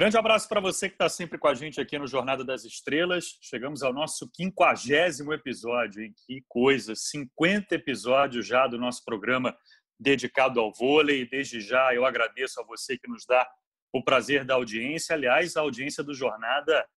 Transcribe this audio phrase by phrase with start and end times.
[0.00, 3.36] Grande abraço para você que está sempre com a gente aqui no Jornada das Estrelas.
[3.42, 6.14] Chegamos ao nosso quinquagésimo episódio, hein?
[6.26, 6.94] Que coisa!
[6.96, 9.54] 50 episódios já do nosso programa
[9.98, 11.28] dedicado ao vôlei.
[11.28, 13.46] Desde já eu agradeço a você que nos dá
[13.92, 15.14] o prazer da audiência.
[15.14, 16.88] Aliás, a audiência do Jornada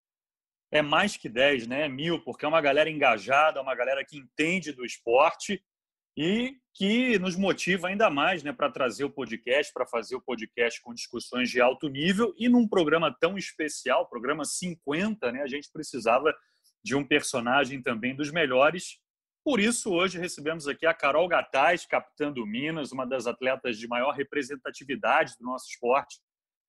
[0.72, 1.82] é mais que 10, né?
[1.82, 5.62] É mil, porque é uma galera engajada, uma galera que entende do esporte
[6.18, 10.82] e que nos motiva ainda mais né, para trazer o podcast, para fazer o podcast
[10.82, 15.70] com discussões de alto nível e num programa tão especial, programa 50, né, a gente
[15.72, 16.34] precisava
[16.84, 19.00] de um personagem também dos melhores.
[19.44, 23.88] Por isso, hoje recebemos aqui a Carol Gataz, capitã do Minas, uma das atletas de
[23.88, 26.20] maior representatividade do nosso esporte.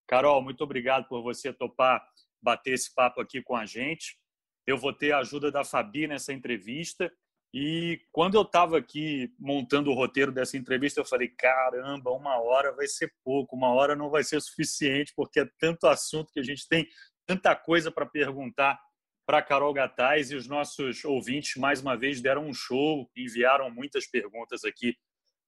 [0.06, 2.04] Carol, muito obrigado por você topar
[2.42, 4.18] bater esse papo aqui com a gente.
[4.66, 7.10] Eu vou ter a ajuda da Fabi nessa entrevista
[7.56, 12.74] e quando eu estava aqui montando o roteiro dessa entrevista, eu falei: caramba, uma hora
[12.74, 16.42] vai ser pouco, uma hora não vai ser suficiente, porque é tanto assunto que a
[16.42, 16.84] gente tem,
[17.24, 18.76] tanta coisa para perguntar
[19.24, 24.04] para Carol Gataz e os nossos ouvintes, mais uma vez, deram um show, enviaram muitas
[24.04, 24.96] perguntas aqui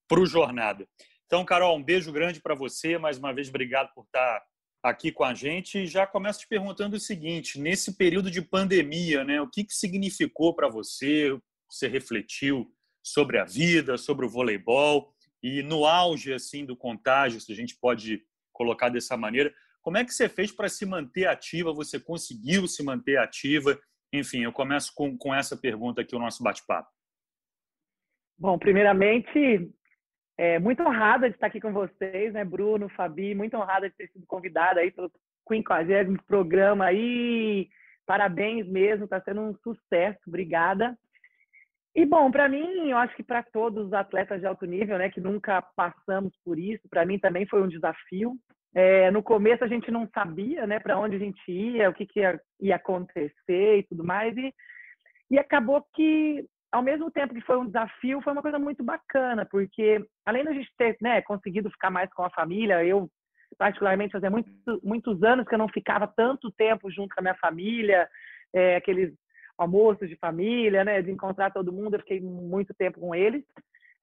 [0.09, 0.87] para o Jornada.
[1.27, 2.99] Então, Carol, um beijo grande para você.
[2.99, 4.47] Mais uma vez, obrigado por estar tá
[4.85, 5.79] aqui com a gente.
[5.79, 9.75] E já começo te perguntando o seguinte: nesse período de pandemia, né, o que, que
[9.75, 11.37] significou para você?
[11.69, 12.71] Você refletiu
[13.03, 17.77] sobre a vida, sobre o voleibol e no auge assim do contágio, se a gente
[17.79, 18.23] pode
[18.53, 21.73] colocar dessa maneira, como é que você fez para se manter ativa?
[21.73, 23.79] Você conseguiu se manter ativa?
[24.13, 26.91] Enfim, eu começo com, com essa pergunta aqui, o nosso bate-papo.
[28.37, 29.71] Bom, primeiramente,
[30.37, 34.11] é, muito honrada de estar aqui com vocês, né, Bruno, Fabi, muito honrada de ter
[34.11, 35.11] sido convidada aí pelo
[35.49, 37.69] 50 programa aí.
[38.05, 40.19] Parabéns mesmo, está sendo um sucesso.
[40.27, 40.99] Obrigada.
[41.97, 45.09] E bom, para mim, eu acho que para todos os atletas de alto nível, né,
[45.09, 48.37] que nunca passamos por isso, para mim também foi um desafio.
[48.75, 52.05] É, no começo a gente não sabia, né, para onde a gente ia, o que,
[52.05, 54.53] que ia, ia, acontecer e tudo mais, e,
[55.31, 59.47] e acabou que, ao mesmo tempo que foi um desafio, foi uma coisa muito bacana,
[59.51, 63.09] porque além da gente ter, né, conseguido ficar mais com a família, eu
[63.57, 64.51] particularmente fazia muito,
[64.83, 68.07] muitos anos que eu não ficava tanto tempo junto com a minha família,
[68.53, 69.15] é, aqueles
[69.59, 73.45] almoços de família, né, de encontrar todo mundo, eu fiquei muito tempo com eles,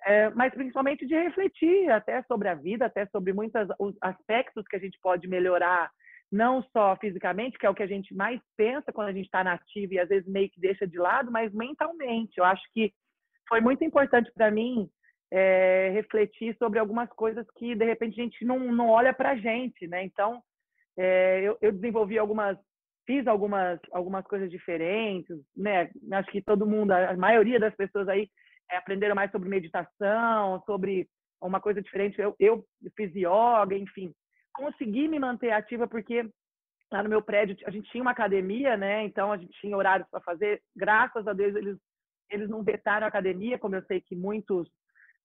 [0.05, 3.67] é, mas principalmente de refletir até sobre a vida, até sobre muitos
[4.01, 5.89] aspectos que a gente pode melhorar,
[6.31, 9.43] não só fisicamente, que é o que a gente mais pensa quando a gente está
[9.43, 12.33] nativa e às vezes meio que deixa de lado, mas mentalmente.
[12.37, 12.91] Eu acho que
[13.47, 14.89] foi muito importante para mim
[15.31, 19.35] é, refletir sobre algumas coisas que de repente a gente não, não olha para a
[19.35, 20.03] gente, né?
[20.03, 20.41] Então,
[20.97, 22.57] é, eu, eu desenvolvi algumas
[23.05, 25.89] fiz algumas, algumas coisas diferentes, né?
[26.11, 28.29] Acho que todo mundo, a maioria das pessoas aí
[28.71, 31.07] é, aprenderam mais sobre meditação, sobre
[31.41, 32.19] uma coisa diferente.
[32.19, 32.63] Eu, eu
[32.95, 34.13] fiz yoga, enfim.
[34.53, 36.27] Consegui me manter ativa porque
[36.91, 39.03] lá no meu prédio a gente tinha uma academia, né?
[39.03, 40.61] Então a gente tinha horários para fazer.
[40.75, 41.77] Graças a Deus eles
[42.29, 44.67] eles não vetaram a academia, como eu sei que muitos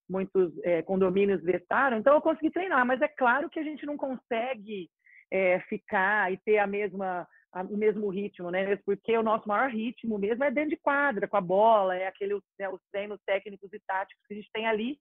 [0.07, 1.97] muitos é, condomínios vetaram.
[1.97, 4.89] Então eu consegui treinar, mas é claro que a gente não consegue
[5.31, 7.27] é, ficar e ter a mesma
[7.69, 8.75] o mesmo ritmo, né?
[8.77, 12.39] Porque o nosso maior ritmo mesmo é dentro de quadra, com a bola, é aquele
[12.59, 14.99] né, os treinos técnicos e táticos que a gente tem ali.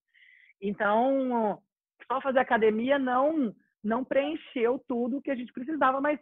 [0.60, 1.62] Então,
[2.06, 6.18] só fazer academia não não preencheu tudo que a gente precisava, mas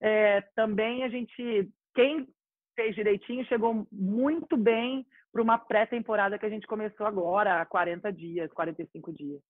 [0.00, 2.28] é, também a gente, quem
[2.76, 8.12] fez direitinho, chegou muito bem para uma pré-temporada que a gente começou agora, há 40
[8.12, 9.40] dias, 45 dias.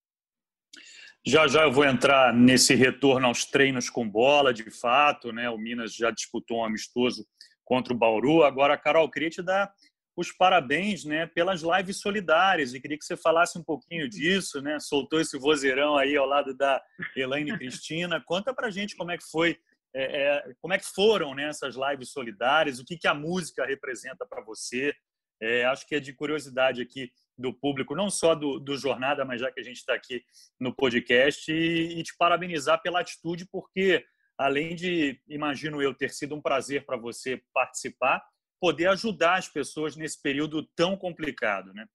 [1.24, 5.48] Já já eu vou entrar nesse retorno aos treinos com bola, de fato, né?
[5.48, 7.24] O Minas já disputou um amistoso
[7.64, 8.42] contra o Bauru.
[8.42, 9.72] Agora, Carol, queria te dar
[10.16, 14.78] os parabéns, né, pelas lives solidárias e queria que você falasse um pouquinho disso, né?
[14.80, 16.82] Soltou esse vozeirão aí ao lado da
[17.16, 18.20] Elaine Cristina.
[18.20, 19.56] Conta pra gente como é que foi,
[19.94, 23.64] é, é, como é que foram né, essas lives solidárias, o que, que a música
[23.64, 24.92] representa para você.
[25.40, 29.40] É, acho que é de curiosidade aqui do público, não só do, do Jornada, mas
[29.40, 30.22] já que a gente está aqui
[30.60, 34.04] no podcast, e, e, te parabenizar pela atitude, porque
[34.38, 38.22] além de, imagino eu, ter sido um prazer para você participar,
[38.60, 41.86] poder ajudar as pessoas nesse período tão complicado, né?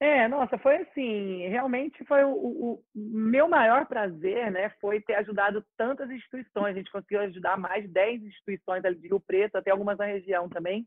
[0.00, 5.64] É, nossa, foi assim, realmente foi o, o, meu maior prazer, né, foi ter ajudado
[5.76, 9.72] tantas instituições, a gente conseguiu ajudar mais de 10 instituições ali de Rio Preto, até
[9.72, 10.86] algumas na região também,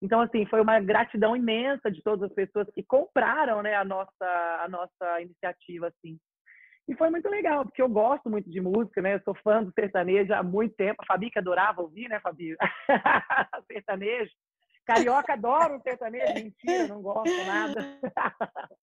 [0.00, 4.24] então, assim, foi uma gratidão imensa de todas as pessoas que compraram né, a, nossa,
[4.60, 6.18] a nossa iniciativa, assim.
[6.88, 9.16] E foi muito legal, porque eu gosto muito de música, né?
[9.16, 11.02] Eu sou fã do sertanejo há muito tempo.
[11.02, 12.56] A Fabi que adorava ouvir, né, Fabi?
[13.70, 14.32] sertanejo.
[14.86, 16.32] Carioca adora o sertanejo.
[16.32, 17.80] Mentira, não gosto nada.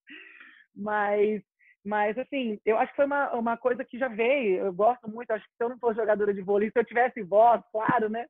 [0.75, 1.41] Mas
[1.83, 4.65] Mas, assim, eu acho que foi uma, uma coisa que já veio.
[4.65, 7.23] Eu gosto muito, acho que se eu não fosse jogadora de vôlei, se eu tivesse
[7.23, 8.27] voz, claro, né?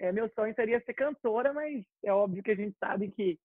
[0.00, 3.38] É, meu sonho seria ser cantora, mas é óbvio que a gente sabe que,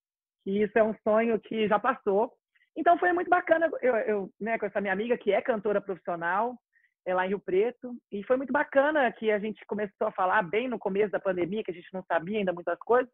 [0.44, 2.31] que isso é um sonho que já passou.
[2.75, 6.55] Então foi muito bacana eu, eu né, com essa minha amiga que é cantora profissional,
[7.05, 10.41] é lá em Rio Preto, e foi muito bacana que a gente começou a falar
[10.44, 13.11] bem no começo da pandemia, que a gente não sabia ainda muitas coisas.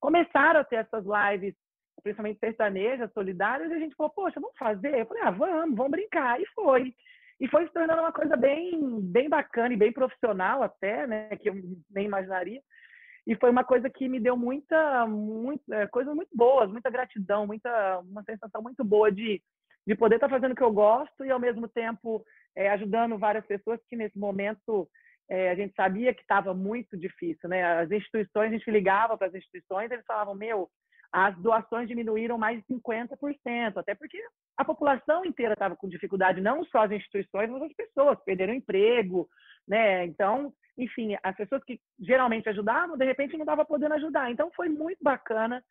[0.00, 1.54] Começaram a ter essas lives
[2.02, 4.98] principalmente sertanejas, solidárias, e a gente falou, poxa, vamos fazer?
[4.98, 6.40] Eu falei, ah, vamos, vamos brincar.
[6.40, 6.94] E foi.
[7.40, 11.28] E foi se tornando uma coisa bem, bem bacana e bem profissional até, né?
[11.36, 11.54] Que eu
[11.90, 12.60] nem imaginaria.
[13.26, 17.46] E foi uma coisa que me deu muita, muita é, coisas muito boas, muita gratidão,
[17.46, 19.40] muita, uma sensação muito boa de,
[19.86, 22.24] de poder estar fazendo o que eu gosto e ao mesmo tempo
[22.56, 24.88] é, ajudando várias pessoas que nesse momento
[25.30, 27.80] é, a gente sabia que estava muito difícil, né?
[27.80, 30.68] As instituições, a gente ligava para as instituições, eles falavam, meu,
[31.12, 34.18] as doações diminuíram mais de 50%, até porque
[34.56, 39.28] a população inteira estava com dificuldade, não só as instituições, mas as pessoas perderam emprego,
[39.66, 40.04] né?
[40.06, 44.30] Então, enfim, as pessoas que geralmente ajudavam, de repente não estava podendo ajudar.
[44.30, 45.62] Então, foi muito bacana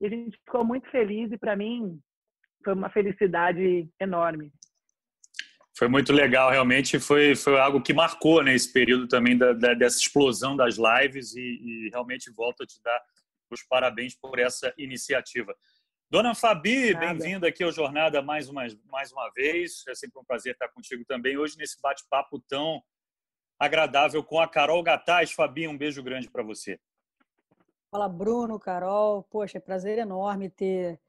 [0.00, 2.00] e a gente ficou muito feliz e para mim
[2.64, 4.52] foi uma felicidade enorme.
[5.78, 9.74] Foi muito legal, realmente foi, foi algo que marcou né, esse período também da, da,
[9.74, 12.98] dessa explosão das lives e, e realmente volto a te dar
[13.50, 15.54] os parabéns por essa iniciativa.
[16.10, 19.84] Dona Fabi, bem-vinda aqui ao Jornada mais uma, mais uma vez.
[19.88, 21.36] É sempre um prazer estar contigo também.
[21.36, 22.80] Hoje, nesse bate-papo tão
[23.58, 25.32] agradável com a Carol Gataz.
[25.32, 26.78] Fabi, um beijo grande para você.
[27.90, 29.22] Fala, Bruno, Carol.
[29.24, 31.00] Poxa, é prazer enorme ter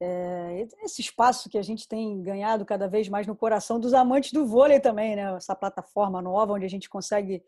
[0.00, 4.32] é, esse espaço que a gente tem ganhado cada vez mais no coração dos amantes
[4.32, 5.36] do vôlei também, né?
[5.36, 7.44] Essa plataforma nova onde a gente consegue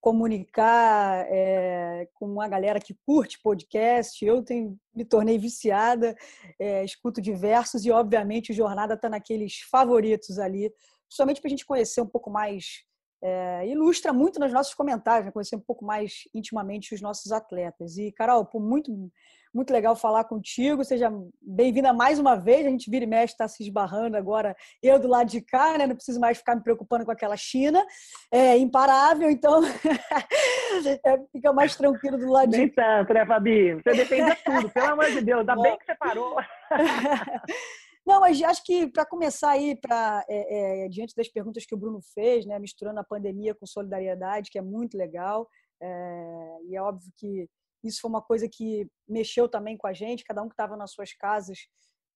[0.00, 4.24] comunicar é, com uma galera que curte podcast.
[4.24, 6.16] Eu tenho, me tornei viciada,
[6.58, 10.74] é, escuto diversos e, obviamente, o Jornada está naqueles favoritos ali,
[11.06, 12.84] principalmente para a gente conhecer um pouco mais.
[13.22, 15.32] É, ilustra muito nos nossos comentários, né?
[15.32, 17.96] conhecer um pouco mais intimamente os nossos atletas.
[17.96, 19.10] E, Carol, muito
[19.54, 20.84] muito legal falar contigo.
[20.84, 22.66] Seja bem-vinda mais uma vez.
[22.66, 24.56] A gente vira e mexe, está se esbarrando agora.
[24.82, 25.86] Eu do lado de cá, né?
[25.86, 27.84] Não preciso mais ficar me preocupando com aquela China.
[28.30, 29.60] É imparável, então
[31.04, 32.98] é, fica mais tranquilo do lado Nem de cá.
[32.98, 33.74] tanto, né, Fabi?
[33.74, 35.40] Você depende de tudo, pelo amor de Deus.
[35.40, 36.36] Ainda bem que você parou.
[38.04, 41.78] Não, mas acho que para começar aí, pra, é, é, diante das perguntas que o
[41.78, 45.48] Bruno fez, né, misturando a pandemia com solidariedade, que é muito legal,
[45.80, 47.48] é, e é óbvio que
[47.84, 50.92] isso foi uma coisa que mexeu também com a gente, cada um que estava nas
[50.92, 51.58] suas casas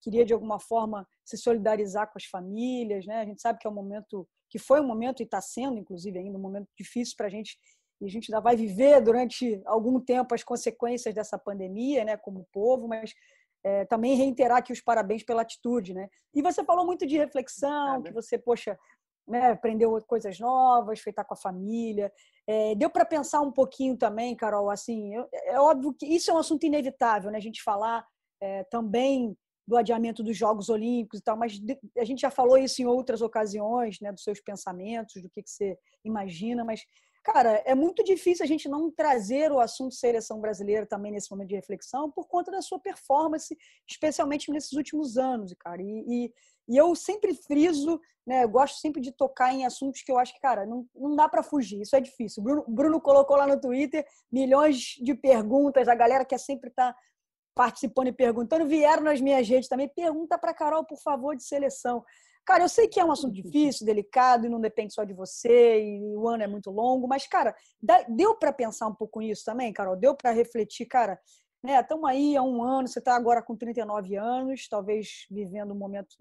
[0.07, 3.21] queria de alguma forma se solidarizar com as famílias, né?
[3.21, 6.17] A gente sabe que é um momento que foi um momento e está sendo, inclusive,
[6.17, 7.59] ainda um momento difícil para a gente
[8.01, 12.17] e a gente ainda vai viver durante algum tempo as consequências dessa pandemia, né?
[12.17, 13.13] Como povo, mas
[13.67, 16.09] é, também reiterar aqui os parabéns pela atitude, né?
[16.33, 18.79] E você falou muito de reflexão, que você, poxa,
[19.27, 22.13] né, aprendeu coisas novas, foi estar com a família.
[22.47, 26.35] É, deu para pensar um pouquinho também, Carol, assim, eu, é óbvio que isso é
[26.35, 28.07] um assunto inevitável, né, a gente falar
[28.41, 29.37] é, também
[29.67, 31.61] do adiamento dos Jogos Olímpicos e tal, mas
[31.99, 35.51] a gente já falou isso em outras ocasiões, né, dos seus pensamentos, do que, que
[35.51, 36.83] você imagina, mas,
[37.27, 41.49] cara, é muito difícil a gente não trazer o assunto seleção brasileira também nesse momento
[41.49, 43.57] de reflexão por conta da sua performance,
[43.89, 46.33] especialmente nesses últimos anos, cara, e, e
[46.69, 48.43] e eu sempre friso, né?
[48.43, 51.29] Eu gosto sempre de tocar em assuntos que eu acho que, cara, não, não dá
[51.29, 52.43] para fugir, isso é difícil.
[52.43, 56.99] Bruno, Bruno colocou lá no Twitter milhões de perguntas, a galera quer sempre estar tá
[57.55, 59.89] participando e perguntando, vieram nas minhas redes também.
[59.89, 62.05] Pergunta para Carol, por favor, de seleção.
[62.47, 65.83] Cara, eu sei que é um assunto difícil, delicado e não depende só de você
[65.83, 67.57] e o ano é muito longo, mas, cara,
[68.09, 69.97] deu para pensar um pouco nisso também, Carol?
[69.97, 71.21] Deu para refletir, cara?
[71.61, 75.77] Né, estamos aí há um ano, você está agora com 39 anos, talvez vivendo um
[75.77, 76.15] momento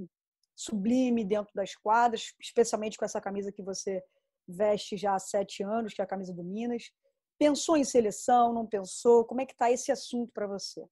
[0.55, 4.01] sublime dentro das quadras, especialmente com essa camisa que você
[4.47, 6.91] veste já há sete anos, que é a camisa do Minas.
[7.37, 9.25] Pensou em seleção, não pensou?
[9.25, 10.83] Como é que está esse assunto para você?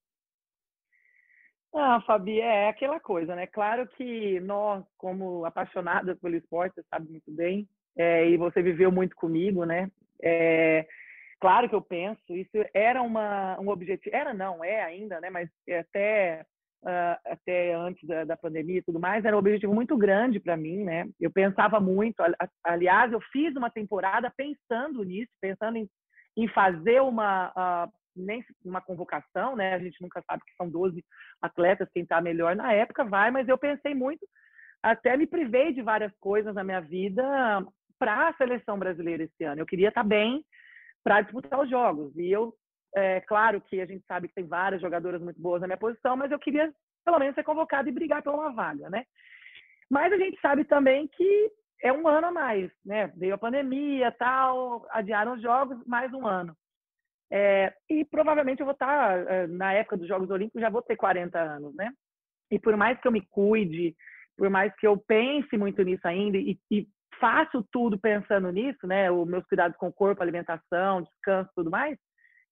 [1.76, 3.48] Ah, Fabi, é aquela coisa, né?
[3.48, 8.92] Claro que nós, como apaixonadas pelo esporte, você sabe muito bem, é, e você viveu
[8.92, 9.90] muito comigo, né?
[10.22, 10.86] É,
[11.40, 15.32] claro que eu penso, isso era uma, um objetivo, era não, é ainda, né?
[15.32, 16.46] Mas até
[16.84, 20.56] uh, até antes da, da, pandemia e tudo mais, era um objetivo muito grande para
[20.56, 21.08] mim, né?
[21.20, 22.22] Eu pensava muito,
[22.64, 25.90] aliás, eu fiz uma temporada pensando nisso, pensando em,
[26.38, 29.74] em fazer uma uh, nem uma convocação, né?
[29.74, 31.04] A gente nunca sabe que são 12
[31.42, 34.28] atletas, quem está melhor na época vai, mas eu pensei muito,
[34.82, 37.24] até me privei de várias coisas na minha vida
[37.98, 39.62] para a seleção brasileira esse ano.
[39.62, 40.44] Eu queria estar tá bem
[41.04, 42.16] para disputar os jogos.
[42.18, 42.54] E eu
[42.96, 46.16] é claro que a gente sabe que tem várias jogadoras muito boas na minha posição,
[46.16, 46.72] mas eu queria
[47.04, 49.04] pelo menos ser convocada e brigar por uma vaga, né?
[49.90, 51.52] Mas a gente sabe também que
[51.82, 53.08] é um ano a mais, né?
[53.18, 56.56] Veio a pandemia, tal, adiaram os jogos, mais um ano.
[57.36, 60.96] É, e provavelmente eu vou estar, é, na época dos Jogos Olímpicos, já vou ter
[60.96, 61.90] 40 anos, né?
[62.52, 63.96] E por mais que eu me cuide,
[64.38, 66.88] por mais que eu pense muito nisso ainda e, e
[67.20, 69.10] faço tudo pensando nisso, né?
[69.10, 71.98] Os meus cuidados com o corpo, alimentação, descanso, tudo mais,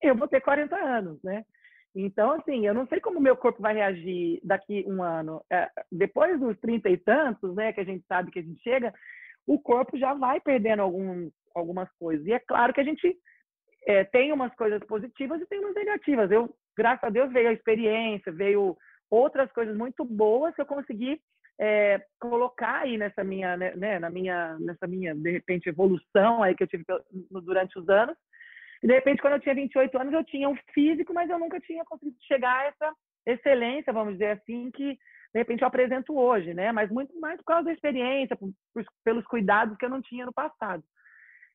[0.02, 1.44] eu vou ter 40 anos, né?
[1.94, 5.44] Então, assim, eu não sei como o meu corpo vai reagir daqui um ano.
[5.52, 8.92] É, depois dos 30 e tantos, né, que a gente sabe que a gente chega,
[9.46, 12.26] o corpo já vai perdendo algum, algumas coisas.
[12.26, 13.16] E é claro que a gente
[13.86, 16.32] é, tem umas coisas positivas e tem umas negativas.
[16.32, 18.78] Eu, graças a Deus, veio a experiência, veio
[19.10, 21.20] outras coisas muito boas que eu consegui
[21.60, 26.56] é, colocar aí nessa minha, né, né, na minha, nessa minha, de repente, evolução aí
[26.56, 26.84] que eu tive
[27.44, 28.18] durante os anos.
[28.82, 31.60] E, de repente, quando eu tinha 28 anos, eu tinha um físico, mas eu nunca
[31.60, 32.94] tinha conseguido chegar a essa
[33.28, 36.72] excelência, vamos dizer assim, que, de repente, eu apresento hoje, né?
[36.72, 40.26] Mas muito mais por causa da experiência, por, por, pelos cuidados que eu não tinha
[40.26, 40.84] no passado.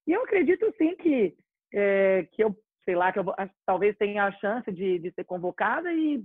[0.06, 1.34] E eu acredito, sim, que,
[1.76, 2.56] é, que eu,
[2.86, 3.26] sei lá, que eu
[3.66, 6.24] talvez tenha a chance de, de ser convocada e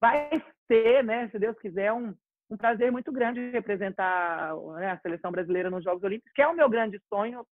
[0.00, 0.30] vai
[0.68, 2.14] ter, né, se Deus quiser, um,
[2.48, 6.54] um prazer muito grande representar né, a seleção brasileira nos Jogos Olímpicos, que é o
[6.54, 7.44] meu grande sonho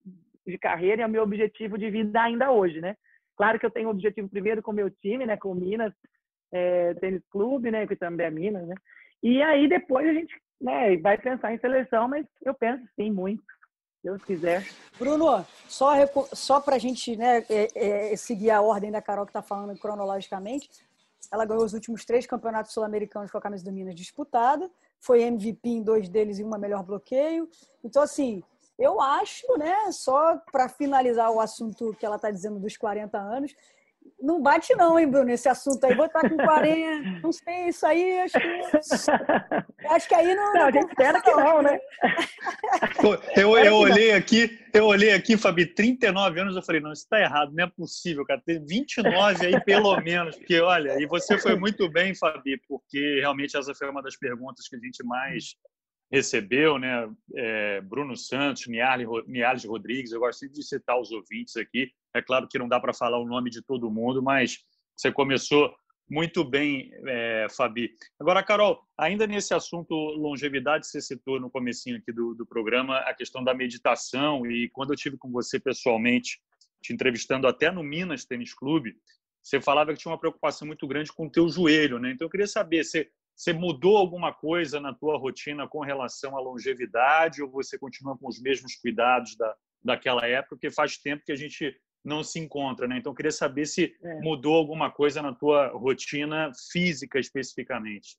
[0.47, 2.95] de carreira e é o meu objetivo de vida ainda hoje, né?
[3.37, 5.93] Claro que eu tenho o objetivo primeiro com o meu time, né, com o Minas
[6.53, 8.75] é, Tênis Clube, né, que também é Minas, né?
[9.23, 13.43] E aí depois a gente né, vai pensar em seleção, mas eu penso sim muito,
[14.07, 14.65] Deus quiser.
[14.97, 15.93] Bruno, só,
[16.33, 19.77] só para a gente né, é, é, seguir a ordem da Carol que está falando
[19.77, 20.71] cronologicamente,
[21.33, 24.71] ela ganhou os últimos três campeonatos sul-americanos com a camisa do Minas disputada,
[25.01, 27.49] foi MVP em dois deles e uma melhor bloqueio.
[27.83, 28.45] Então, assim,
[28.79, 33.57] eu acho, né, só para finalizar o assunto que ela está dizendo dos 40 anos,
[34.21, 35.95] não bate não, hein, Bruno, esse assunto aí.
[35.95, 40.53] Vou estar com 40, não sei, isso aí, acho que, acho que aí não...
[40.55, 41.79] Não, a gente espera que não, né?
[43.37, 47.21] Eu, eu olhei aqui, eu olhei aqui, Fabi, 39 anos, eu falei, não, isso está
[47.21, 51.57] errado, não é possível, cara, ter 29 aí pelo menos, porque olha, e você foi
[51.57, 55.57] muito bem, Fabi, porque realmente essa foi uma das perguntas que a gente mais
[56.17, 57.09] recebeu, né?
[57.35, 61.93] É, Bruno Santos, Niales Rodrigues, eu gosto de citar os ouvintes aqui.
[62.15, 64.65] É claro que não dá para falar o nome de todo mundo, mas
[64.97, 65.75] você começou
[66.09, 67.91] muito bem, é, Fabi.
[68.19, 73.13] Agora, Carol, ainda nesse assunto longevidade, você citou no comecinho aqui do, do programa a
[73.13, 76.41] questão da meditação e quando eu tive com você pessoalmente,
[76.81, 78.97] te entrevistando até no Minas Tênis Clube,
[79.43, 82.13] você falava que tinha uma preocupação muito grande com o teu joelho, né?
[82.13, 86.41] Então eu queria saber, você você mudou alguma coisa na tua rotina com relação à
[86.41, 90.57] longevidade ou você continua com os mesmos cuidados da, daquela época?
[90.57, 92.97] Porque faz tempo que a gente não se encontra, né?
[92.97, 94.21] Então, queria saber se é.
[94.21, 98.17] mudou alguma coisa na tua rotina física especificamente.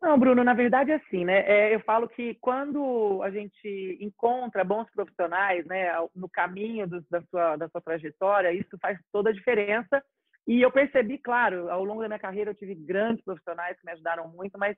[0.00, 1.40] Não, Bruno, na verdade é assim, né?
[1.46, 7.22] É, eu falo que quando a gente encontra bons profissionais, né, no caminho do, da,
[7.22, 10.02] sua, da sua trajetória, isso faz toda a diferença
[10.46, 13.92] e eu percebi, claro, ao longo da minha carreira eu tive grandes profissionais que me
[13.92, 14.76] ajudaram muito, mas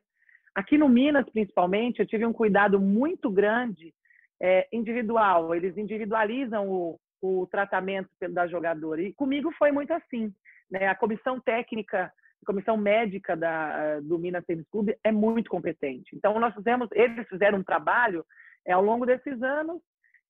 [0.55, 3.93] aqui no Minas, principalmente, eu tive um cuidado muito grande
[4.41, 5.55] é, individual.
[5.55, 9.03] Eles individualizam o, o tratamento da jogadora.
[9.03, 10.33] E comigo foi muito assim.
[10.71, 10.87] Né?
[10.87, 16.15] A comissão técnica, a comissão médica da, do Minas Tênis Clube é muito competente.
[16.15, 18.25] Então, nós fizemos, eles fizeram um trabalho
[18.65, 19.83] é, ao longo desses anos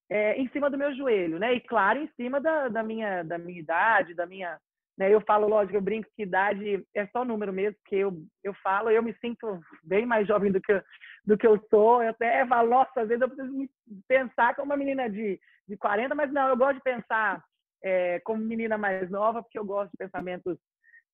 [0.09, 1.53] é, em cima do meu joelho, né?
[1.53, 4.57] E claro, em cima da, da, minha, da minha idade, da minha
[4.97, 5.13] né?
[5.13, 8.11] Eu falo, lógico, eu brinco que idade é só número mesmo, que eu,
[8.43, 10.81] eu falo, eu me sinto bem mais jovem do que,
[11.25, 12.01] do que eu sou.
[12.01, 13.69] Eu até falo, nossa, às vezes eu preciso
[14.07, 17.43] pensar como uma menina de, de 40, mas não, eu gosto de pensar
[17.83, 20.57] é, como menina mais nova, porque eu gosto de pensamentos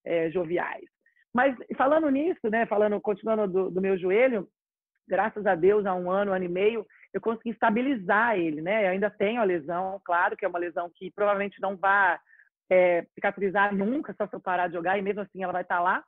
[0.05, 0.85] é, joviais.
[1.33, 4.47] Mas falando nisso, né, falando, continuando do, do meu joelho,
[5.07, 8.85] graças a Deus, há um ano, um ano e meio, eu consegui estabilizar ele, né?
[8.85, 12.17] Eu ainda tenho a lesão, claro que é uma lesão que provavelmente não vai
[12.73, 15.77] é, cicatrizar nunca, só se eu parar de jogar, e mesmo assim ela vai estar
[15.77, 16.03] tá lá,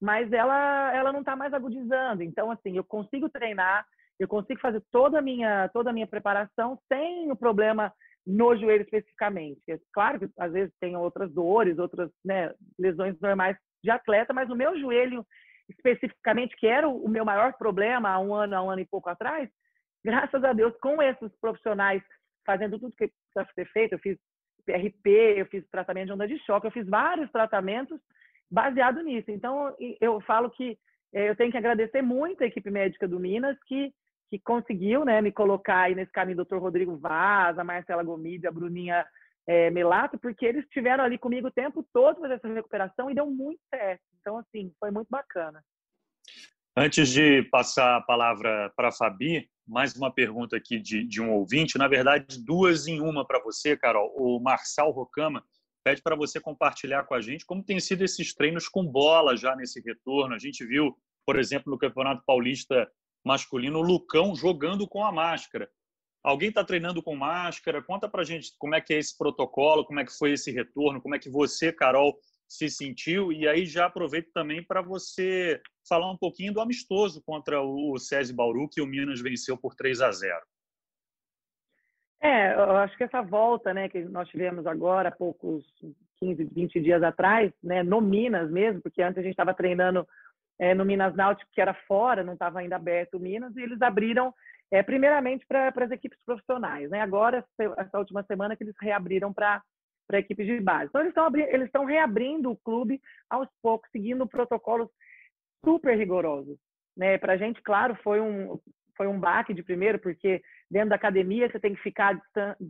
[0.00, 2.22] mas ela, ela não está mais agudizando.
[2.22, 3.86] Então, assim, eu consigo treinar,
[4.18, 7.92] eu consigo fazer toda a minha, toda a minha preparação sem o problema
[8.26, 9.60] no joelho especificamente.
[9.68, 14.50] É claro que às vezes tem outras dores, outras né, lesões normais de atleta, mas
[14.50, 15.24] o meu joelho
[15.68, 19.08] especificamente, que era o meu maior problema há um ano, há um ano e pouco
[19.08, 19.48] atrás,
[20.04, 22.02] graças a Deus, com esses profissionais
[22.44, 24.18] fazendo tudo que precisa ser feito, eu fiz
[24.64, 27.98] PRP, eu fiz tratamento de onda de choque, eu fiz vários tratamentos
[28.50, 29.30] baseado nisso.
[29.30, 30.78] Então, eu falo que
[31.12, 33.92] eh, eu tenho que agradecer muito a equipe médica do Minas que,
[34.30, 38.52] que conseguiu né, me colocar aí nesse caminho, doutor Rodrigo Vaz, a Marcela Gomide, a
[38.52, 39.06] Bruninha
[39.46, 43.26] é, Melato, porque eles estiveram ali comigo o tempo todo fazendo essa recuperação e deu
[43.26, 44.02] muito certo.
[44.20, 45.62] Então, assim, foi muito bacana.
[46.74, 51.30] Antes de passar a palavra para a Fabi, mais uma pergunta aqui de, de um
[51.30, 54.10] ouvinte, na verdade, duas em uma para você, Carol.
[54.16, 55.44] O Marçal Rocama
[55.84, 59.54] pede para você compartilhar com a gente como tem sido esses treinos com bola já
[59.54, 60.34] nesse retorno.
[60.34, 62.90] A gente viu, por exemplo, no Campeonato Paulista
[63.22, 65.68] masculino, o Lucão jogando com a máscara.
[66.24, 67.82] Alguém está treinando com máscara?
[67.82, 70.50] Conta para a gente como é que é esse protocolo, como é que foi esse
[70.50, 72.18] retorno, como é que você, Carol,
[72.52, 73.32] se sentiu.
[73.32, 78.34] E aí já aproveito também para você falar um pouquinho do amistoso contra o SESI
[78.34, 80.38] Bauru, que o Minas venceu por 3 a 0.
[82.20, 85.64] É, eu acho que essa volta, né, que nós tivemos agora, poucos
[86.20, 90.06] 15, 20 dias atrás, né, no Minas mesmo, porque antes a gente estava treinando
[90.58, 93.82] é, no Minas Náutico, que era fora, não estava ainda aberto o Minas, e eles
[93.82, 94.32] abriram
[94.70, 97.00] é, primeiramente para as equipes profissionais, né?
[97.00, 97.44] Agora,
[97.76, 99.60] essa última semana que eles reabriram para
[100.12, 100.90] para equipes de base.
[100.90, 103.00] Então, eles estão eles reabrindo o clube
[103.30, 104.90] aos poucos, seguindo protocolos
[105.64, 106.58] super rigorosos.
[106.94, 107.16] Né?
[107.16, 108.60] Para a gente, claro, foi um,
[108.94, 112.20] foi um baque de primeiro, porque dentro da academia você tem que ficar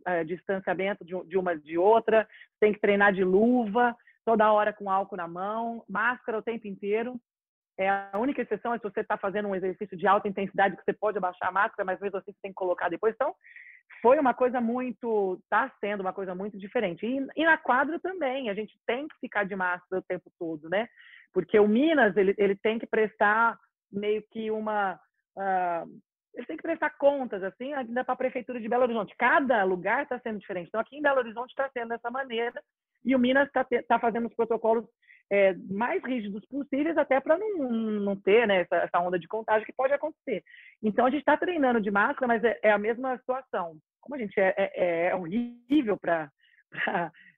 [0.05, 2.29] a distanciamento de uma de outra,
[2.61, 7.21] tem que treinar de luva, toda hora com álcool na mão, máscara o tempo inteiro.
[7.77, 10.85] É, a única exceção é se você está fazendo um exercício de alta intensidade que
[10.85, 13.15] você pode abaixar a máscara, mas mesmo assim você tem que colocar depois.
[13.15, 13.35] Então,
[14.01, 17.07] foi uma coisa muito, está sendo uma coisa muito diferente.
[17.07, 20.69] E, e, na quadra também, a gente tem que ficar de máscara o tempo todo,
[20.69, 20.89] né?
[21.33, 23.57] Porque o Minas, ele, ele tem que prestar
[23.91, 24.99] meio que uma...
[25.37, 26.01] Uh,
[26.35, 29.15] ele tem que prestar contas, assim, ainda para a Prefeitura de Belo Horizonte.
[29.19, 30.69] Cada lugar está sendo diferente.
[30.69, 32.61] Então, aqui em Belo Horizonte está sendo dessa maneira,
[33.05, 34.87] e o Minas está tá fazendo os protocolos
[35.33, 39.65] é, mais rígidos possíveis, até para não, não ter né, essa, essa, onda de contágio
[39.65, 40.45] que pode acontecer.
[40.83, 43.79] Então, a gente está treinando de máscara, mas é, é, a mesma situação.
[44.03, 46.31] Como a gente é, é, é horrível para.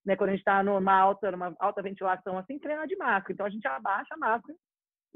[0.06, 3.32] Né, quando a gente está numa alta, numa alta ventilação assim, treinar de máscara.
[3.32, 4.54] Então, a gente abaixa a máscara,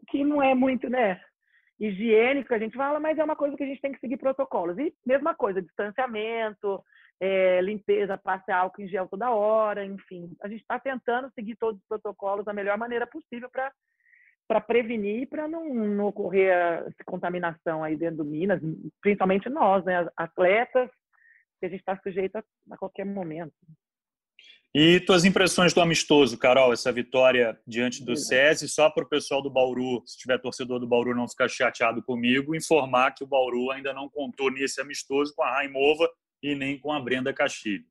[0.08, 1.20] que não é muito, né?
[1.78, 4.78] higiênico, a gente fala, mas é uma coisa que a gente tem que seguir protocolos.
[4.78, 6.82] E mesma coisa, distanciamento,
[7.20, 10.30] é, limpeza, passe álcool em gel toda hora, enfim.
[10.43, 13.73] A gente está tentando seguir todos os protocolos da melhor maneira possível para
[14.47, 16.50] para prevenir e para não, não ocorrer
[16.86, 18.58] essa contaminação aí dentro do Minas,
[19.02, 20.88] principalmente nós, né, atletas,
[21.60, 23.52] que a gente está sujeito a, a qualquer momento.
[24.75, 29.43] E tuas impressões do amistoso, Carol, essa vitória diante do SESI, só para o pessoal
[29.43, 33.71] do Bauru, se tiver torcedor do Bauru não ficar chateado comigo, informar que o Bauru
[33.71, 36.08] ainda não contou nesse amistoso com a Raimova
[36.42, 37.84] e nem com a Brenda Castilho.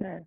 [0.00, 0.22] É.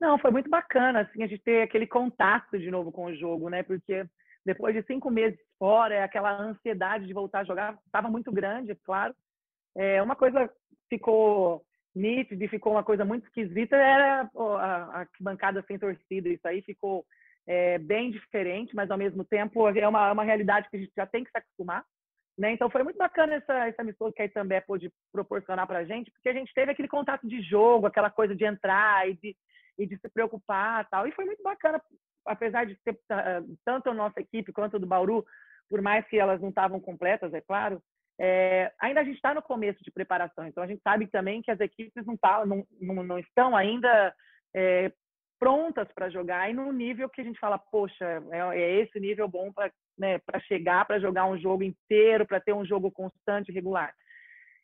[0.00, 3.48] Não, foi muito bacana assim, a gente ter aquele contato de novo com o jogo,
[3.48, 3.62] né?
[3.62, 4.04] Porque
[4.44, 8.76] depois de cinco meses fora, aquela ansiedade de voltar a jogar estava muito grande, é
[8.84, 9.14] claro.
[9.76, 10.50] É, uma coisa
[10.88, 16.28] ficou nítido e ficou uma coisa muito esquisita era a, bancada sem torcida.
[16.28, 17.04] Isso aí ficou
[17.46, 20.92] é, bem diferente, mas ao mesmo tempo é uma, é uma realidade que a gente
[20.96, 21.84] já tem que se acostumar.
[22.42, 22.54] Né?
[22.54, 26.10] Então foi muito bacana essa, essa missão que a Itambé pôde proporcionar para a gente,
[26.10, 29.36] porque a gente teve aquele contato de jogo, aquela coisa de entrar e de,
[29.78, 31.06] e de se preocupar tal.
[31.06, 31.80] E foi muito bacana,
[32.26, 32.98] apesar de ter
[33.64, 35.24] tanto a nossa equipe quanto a do Bauru,
[35.70, 37.80] por mais que elas não estavam completas, é claro,
[38.20, 41.50] é, ainda a gente está no começo de preparação, então a gente sabe também que
[41.52, 44.12] as equipes não, tá, não, não, não estão ainda
[44.52, 44.90] é,
[45.38, 49.28] prontas para jogar e no nível que a gente fala, poxa, é, é esse nível
[49.28, 53.94] bom para né, chegar, para jogar um jogo inteiro, para ter um jogo constante regular.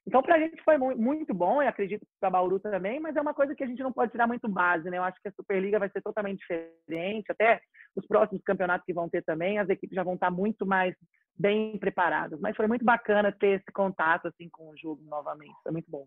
[0.06, 3.34] Então, para a gente foi muito bom, e acredito para Bauru também, mas é uma
[3.34, 4.96] coisa que a gente não pode tirar muito base, né?
[4.96, 7.60] Eu acho que a Superliga vai ser totalmente diferente, até
[7.94, 10.94] os próximos campeonatos que vão ter também, as equipes já vão estar muito mais
[11.36, 12.40] bem preparadas.
[12.40, 16.06] Mas foi muito bacana ter esse contato assim com o jogo novamente, foi muito bom.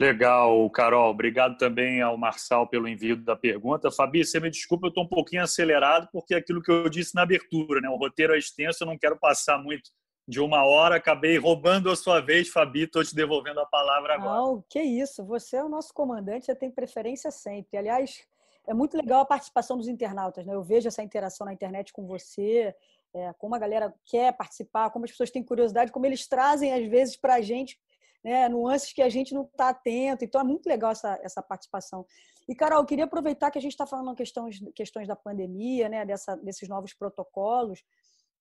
[0.00, 1.10] Legal, Carol.
[1.10, 3.90] Obrigado também ao Marçal pelo envio da pergunta.
[3.90, 7.22] Fabi, você me desculpa, eu estou um pouquinho acelerado, porque aquilo que eu disse na
[7.22, 7.88] abertura, né?
[7.88, 9.90] O roteiro é extenso, eu não quero passar muito
[10.28, 14.36] de uma hora, acabei roubando a sua vez, Fabi, estou te devolvendo a palavra agora.
[14.36, 17.76] Não, que isso, você é o nosso comandante, você tem preferência sempre.
[17.76, 18.24] Aliás,
[18.68, 20.54] é muito legal a participação dos internautas, né?
[20.54, 22.72] Eu vejo essa interação na internet com você,
[23.14, 26.86] é, como a galera quer participar, como as pessoas têm curiosidade, como eles trazem, às
[26.86, 27.80] vezes, para a gente
[28.24, 30.24] né, nuances que a gente não está atento.
[30.24, 32.06] Então, é muito legal essa, essa participação.
[32.48, 36.04] E, Carol, eu queria aproveitar que a gente está falando questões, questões da pandemia, né,
[36.04, 37.82] dessa, desses novos protocolos,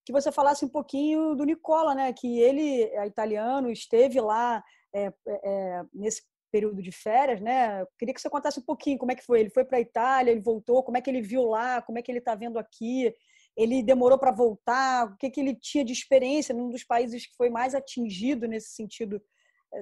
[0.07, 2.13] que você falasse um pouquinho do Nicola, né?
[2.13, 4.63] Que ele é italiano, esteve lá
[4.95, 7.81] é, é, nesse período de férias, né?
[7.81, 9.41] Eu queria que você contasse um pouquinho como é que foi.
[9.41, 12.01] Ele foi para a Itália, ele voltou, como é que ele viu lá, como é
[12.01, 13.13] que ele está vendo aqui.
[13.53, 17.35] Ele demorou para voltar, o que, que ele tinha de experiência num dos países que
[17.35, 19.21] foi mais atingido nesse sentido é,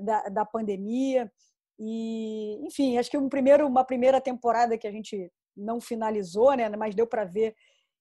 [0.02, 1.32] da, da pandemia.
[1.80, 6.69] E, enfim, acho que um primeiro, uma primeira temporada que a gente não finalizou, né?
[6.69, 7.56] Mas deu para ver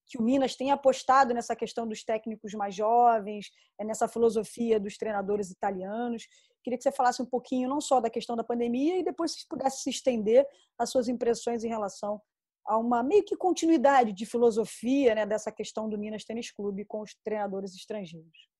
[0.07, 4.97] que o Minas tem apostado nessa questão dos técnicos mais jovens, é, nessa filosofia dos
[4.97, 6.27] treinadores italianos.
[6.63, 9.47] Queria que você falasse um pouquinho não só da questão da pandemia e depois se
[9.47, 10.45] pudesse se estender
[10.77, 12.21] as suas impressões em relação
[12.67, 17.01] a uma meio que continuidade de filosofia né, dessa questão do Minas Tênis Clube com
[17.01, 18.54] os treinadores estrangeiros.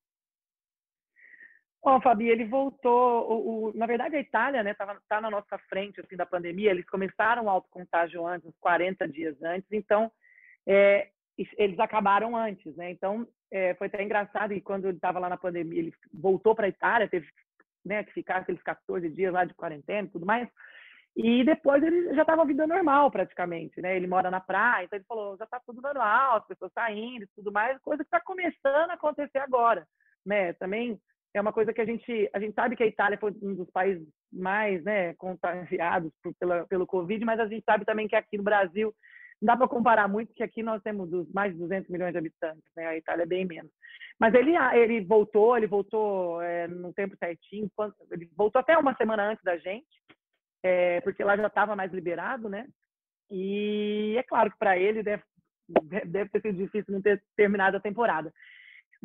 [1.86, 3.32] Bom, Fabi, ele voltou.
[3.32, 6.72] O, o, na verdade, a Itália né, tá, na nossa frente assim, da pandemia.
[6.72, 9.72] Eles começaram o autocontágio antes, uns 40 dias antes.
[9.72, 10.12] Então,
[10.66, 12.90] é, eles acabaram antes, né?
[12.90, 14.52] Então, é, foi até engraçado.
[14.52, 17.28] E quando ele estava lá na pandemia, ele voltou para a Itália, teve
[17.86, 20.50] né, que ficar aqueles 14 dias lá de quarentena e tudo mais.
[21.16, 23.96] E depois ele já estava vida normal, praticamente, né?
[23.96, 27.30] Ele mora na praia, então ele falou, já está tudo normal, as pessoas saindo e
[27.36, 29.88] tudo mais, coisa que está começando a acontecer agora,
[30.26, 30.52] né?
[30.54, 31.00] Também
[31.36, 33.70] é uma coisa que a gente a gente sabe que a Itália foi um dos
[33.70, 38.38] países mais né contagiados por, pela, pelo Covid, mas a gente sabe também que aqui
[38.38, 38.94] no Brasil
[39.42, 42.64] não dá para comparar muito, que aqui nós temos mais de 200 milhões de habitantes,
[42.76, 42.88] né?
[42.88, 43.72] A Itália é bem menos.
[44.18, 47.70] Mas ele ele voltou, ele voltou é, no tempo certinho,
[48.12, 49.86] ele voltou até uma semana antes da gente,
[50.64, 52.66] é, porque lá já estava mais liberado, né?
[53.30, 55.24] E é claro que para ele deve,
[56.06, 58.32] deve ter sido difícil não ter terminado a temporada.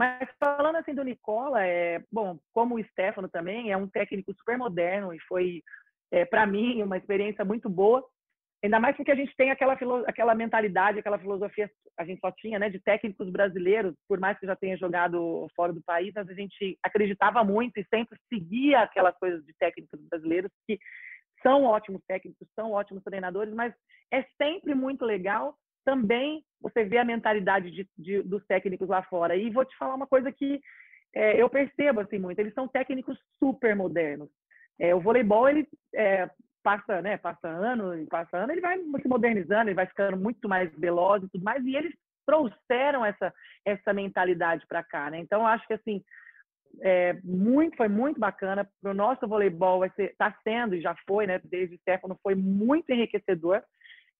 [0.00, 4.56] Mas falando assim do Nicola, é, bom, como o Stefano também, é um técnico super
[4.56, 5.62] moderno e foi,
[6.10, 8.02] é, para mim, uma experiência muito boa.
[8.64, 9.74] Ainda mais porque a gente tem aquela,
[10.06, 14.46] aquela mentalidade, aquela filosofia, a gente só tinha, né, de técnicos brasileiros, por mais que
[14.46, 19.14] já tenha jogado fora do país, mas a gente acreditava muito e sempre seguia aquelas
[19.18, 20.78] coisas de técnicos brasileiros que
[21.42, 23.74] são ótimos técnicos, são ótimos treinadores, mas
[24.10, 29.34] é sempre muito legal também você vê a mentalidade de, de, dos técnicos lá fora.
[29.36, 30.60] E vou te falar uma coisa que
[31.14, 32.38] é, eu percebo assim muito.
[32.38, 34.28] Eles são técnicos super modernos.
[34.78, 36.28] É, o voleibol ele é,
[36.62, 40.72] passa, né, passa ano passa ano, ele vai se modernizando, ele vai ficando muito mais
[40.78, 41.64] veloz e tudo mais.
[41.64, 41.94] E eles
[42.26, 43.32] trouxeram essa
[43.64, 45.18] essa mentalidade para cá, né?
[45.18, 46.02] Então acho que assim
[46.82, 51.40] é, muito foi muito bacana para o nosso voleibol está sendo e já foi, né?
[51.44, 53.62] Desde o Stefano foi muito enriquecedor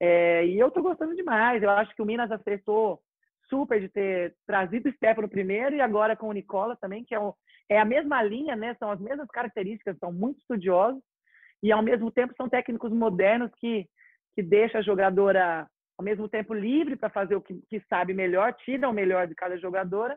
[0.01, 1.63] é, e eu estou gostando demais.
[1.63, 3.01] Eu acho que o Minas acertou
[3.49, 7.19] super de ter trazido o Stefano primeiro e agora com o Nicola também, que é,
[7.69, 8.75] é a mesma linha, né?
[8.79, 11.03] São as mesmas características, são muito estudiosos
[11.63, 13.87] e ao mesmo tempo são técnicos modernos que
[14.33, 18.55] que deixa a jogadora ao mesmo tempo livre para fazer o que, que sabe melhor,
[18.55, 20.17] tira o melhor de cada jogadora,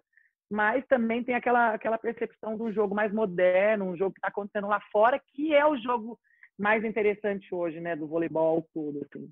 [0.50, 4.28] mas também tem aquela aquela percepção de um jogo mais moderno, um jogo que está
[4.28, 6.18] acontecendo lá fora, que é o jogo
[6.58, 9.28] mais interessante hoje, né, do voleibol todo, assim.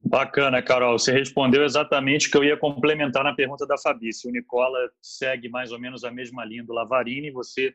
[0.00, 0.98] Bacana, Carol.
[0.98, 3.76] Você respondeu exatamente o que eu ia complementar na pergunta da.
[3.76, 7.74] Se o Nicola segue mais ou menos a mesma linha do Lavarini, você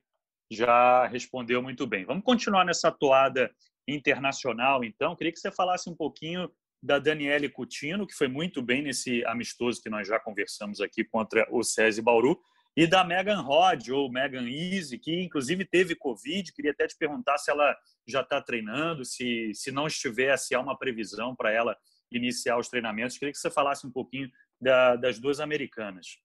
[0.49, 2.05] já respondeu muito bem.
[2.05, 3.51] Vamos continuar nessa toada
[3.87, 5.15] internacional, então.
[5.15, 6.49] Queria que você falasse um pouquinho
[6.81, 11.47] da Daniele Coutinho, que foi muito bem nesse amistoso que nós já conversamos aqui contra
[11.49, 12.39] o SESI Bauru,
[12.75, 16.51] e da Megan Rod, ou Megan Easy, que inclusive teve Covid.
[16.51, 17.75] Queria até te perguntar se ela
[18.07, 21.77] já está treinando, se, se não estiver, se há uma previsão para ela
[22.17, 23.17] iniciar os treinamentos.
[23.17, 26.17] Queria que você falasse um pouquinho da, das duas americanas.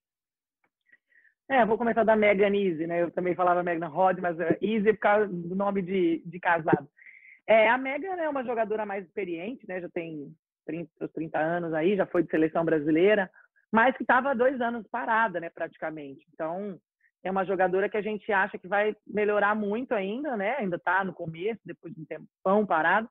[1.49, 3.01] É, vou começar da Megan Easy, né?
[3.01, 6.87] Eu também falava Megan Rod, mas é Easy por causa do nome de, de casado.
[7.47, 9.81] É, a Megan é uma jogadora mais experiente, né?
[9.81, 10.31] Já tem
[10.67, 13.29] 30, 30 anos aí, já foi de seleção brasileira,
[13.71, 15.49] mas que estava dois anos parada, né?
[15.49, 16.23] Praticamente.
[16.31, 16.79] Então,
[17.23, 20.57] é uma jogadora que a gente acha que vai melhorar muito ainda, né?
[20.57, 23.09] Ainda está no começo, depois de um tempão parado,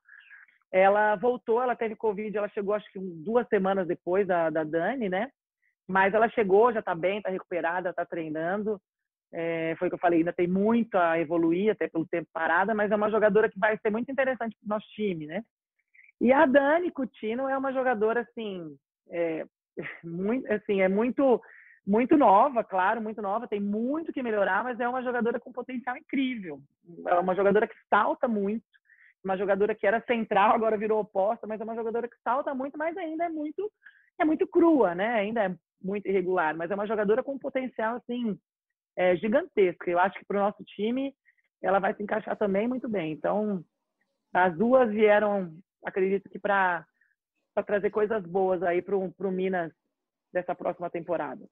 [0.71, 5.09] ela voltou, ela teve Covid, ela chegou acho que duas semanas depois da, da Dani,
[5.09, 5.31] né?
[5.87, 8.81] Mas ela chegou, já está bem, está recuperada, está treinando.
[9.33, 12.75] É, foi o que eu falei, ainda tem muito a evoluir, até pelo tempo parada,
[12.75, 15.43] mas é uma jogadora que vai ser muito interessante para o nosso time, né?
[16.21, 18.77] E a Dani Coutinho é uma jogadora, assim,
[19.11, 19.47] é,
[20.03, 21.41] muito, assim, é muito,
[21.87, 25.97] muito nova, claro, muito nova, tem muito que melhorar, mas é uma jogadora com potencial
[25.97, 26.61] incrível.
[27.07, 28.65] É uma jogadora que salta muito,
[29.29, 32.79] uma jogadora que era central, agora virou oposta, mas é uma jogadora que salta muito,
[32.79, 33.71] mas ainda é muito
[34.21, 35.15] é muito crua, né?
[35.15, 38.37] Ainda é muito irregular, mas é uma jogadora com um potencial assim
[38.97, 39.89] é, gigantesco.
[39.89, 41.15] Eu acho que para o nosso time
[41.63, 43.13] ela vai se encaixar também muito bem.
[43.13, 43.65] Então,
[44.33, 45.53] as duas vieram,
[45.85, 46.85] acredito que para
[47.67, 49.73] trazer coisas boas aí para o Minas
[50.33, 51.47] dessa próxima temporada.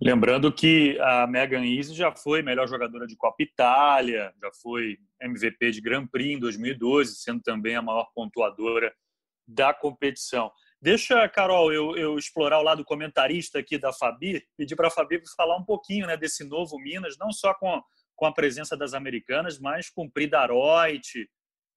[0.00, 5.70] Lembrando que a Megan Easy já foi melhor jogadora de Copa Itália, já foi MVP
[5.70, 8.92] de Grand Prix em 2012, sendo também a maior pontuadora
[9.46, 10.50] da competição.
[10.80, 15.22] Deixa, Carol, eu, eu explorar o lado comentarista aqui da Fabi, pedir para a Fabi
[15.36, 17.80] falar um pouquinho né, desse novo Minas, não só com,
[18.16, 21.28] com a presença das americanas, mas com Pridaroit,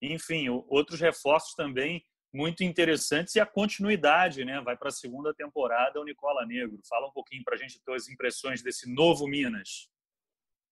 [0.02, 4.60] enfim, outros reforços também muito interessantes e a continuidade, né?
[4.60, 6.80] Vai para a segunda temporada o Nicola Negro.
[6.88, 9.88] Fala um pouquinho para a gente tuas impressões desse novo Minas.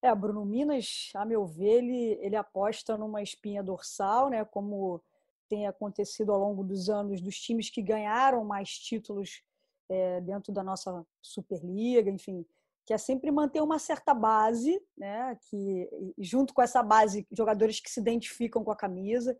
[0.01, 4.45] É, Bruno Minas, a meu ver, ele, ele aposta numa espinha dorsal, né?
[4.45, 5.01] Como
[5.49, 9.41] tem acontecido ao longo dos anos dos times que ganharam mais títulos
[9.89, 12.45] é, dentro da nossa Superliga, enfim,
[12.85, 15.37] que é sempre manter uma certa base, né?
[15.49, 15.89] Que
[16.19, 19.37] junto com essa base, jogadores que se identificam com a camisa.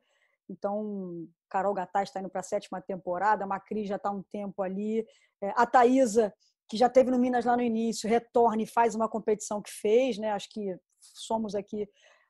[0.50, 4.62] Então, Carol Gataz está indo para a sétima temporada, a Macri já está um tempo
[4.62, 5.06] ali,
[5.42, 6.34] é, a Thaisa,
[6.68, 10.18] que já teve no Minas lá no início, retorna e faz uma competição que fez,
[10.18, 10.32] né?
[10.32, 11.88] Acho que somos aqui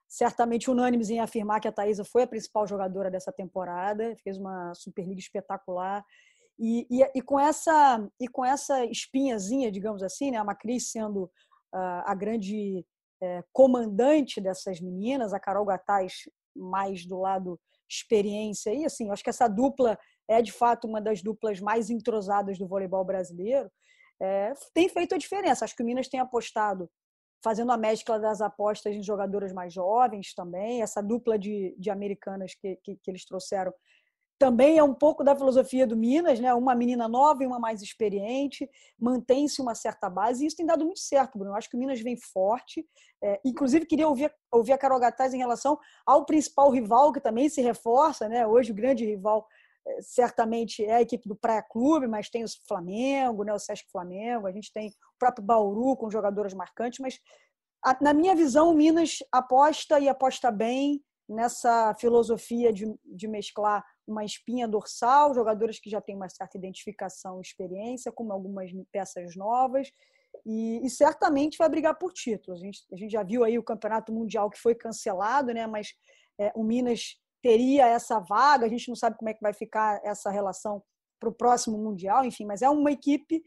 [0.08, 4.74] certamente unânimes em afirmar que a Thaisa foi a principal jogadora dessa temporada, fez uma
[4.74, 6.04] Superliga espetacular.
[6.58, 11.24] E, e, e, com essa e com essa espinhazinha, digamos assim, né, a Macris sendo
[11.24, 12.86] uh, a grande
[13.22, 19.30] é, comandante dessas meninas, a Carol Gataz mais do lado experiência e assim, acho que
[19.30, 23.70] essa dupla é de fato uma das duplas mais entrosadas do voleibol brasileiro.
[24.22, 25.66] É, tem feito a diferença.
[25.66, 26.90] Acho que o Minas tem apostado,
[27.44, 30.82] fazendo a mescla das apostas em jogadoras mais jovens também.
[30.82, 33.74] Essa dupla de, de americanas que, que, que eles trouxeram
[34.38, 36.54] também é um pouco da filosofia do Minas, né?
[36.54, 38.70] Uma menina nova e uma mais experiente,
[39.00, 41.54] mantém-se uma certa base, e isso tem dado muito certo, Bruno.
[41.54, 42.86] Eu acho que o Minas vem forte.
[43.24, 47.48] É, inclusive, queria ouvir, ouvir a Carol Gataz em relação ao principal rival, que também
[47.50, 48.46] se reforça, né?
[48.46, 49.48] Hoje, o grande rival
[49.88, 53.54] é, certamente é a equipe do Praia Clube, mas tem o Flamengo, né?
[53.54, 57.20] o Sesc Flamengo, a gente tem o próprio Bauru com jogadoras marcantes, mas
[58.02, 64.24] na minha visão, o Minas aposta e aposta bem nessa filosofia de, de mesclar uma
[64.24, 69.90] espinha dorsal, jogadores que já têm uma certa identificação e experiência, como algumas peças novas,
[70.46, 72.62] e, e, certamente vai brigar por títulos.
[72.62, 75.66] A gente, a gente já viu aí o campeonato mundial que foi cancelado, né?
[75.66, 75.94] mas
[76.40, 80.02] é, o Minas teria essa vaga, a gente não sabe como é que vai ficar
[80.04, 80.84] essa relação
[81.20, 83.42] para o próximo mundial, enfim, mas é uma equipe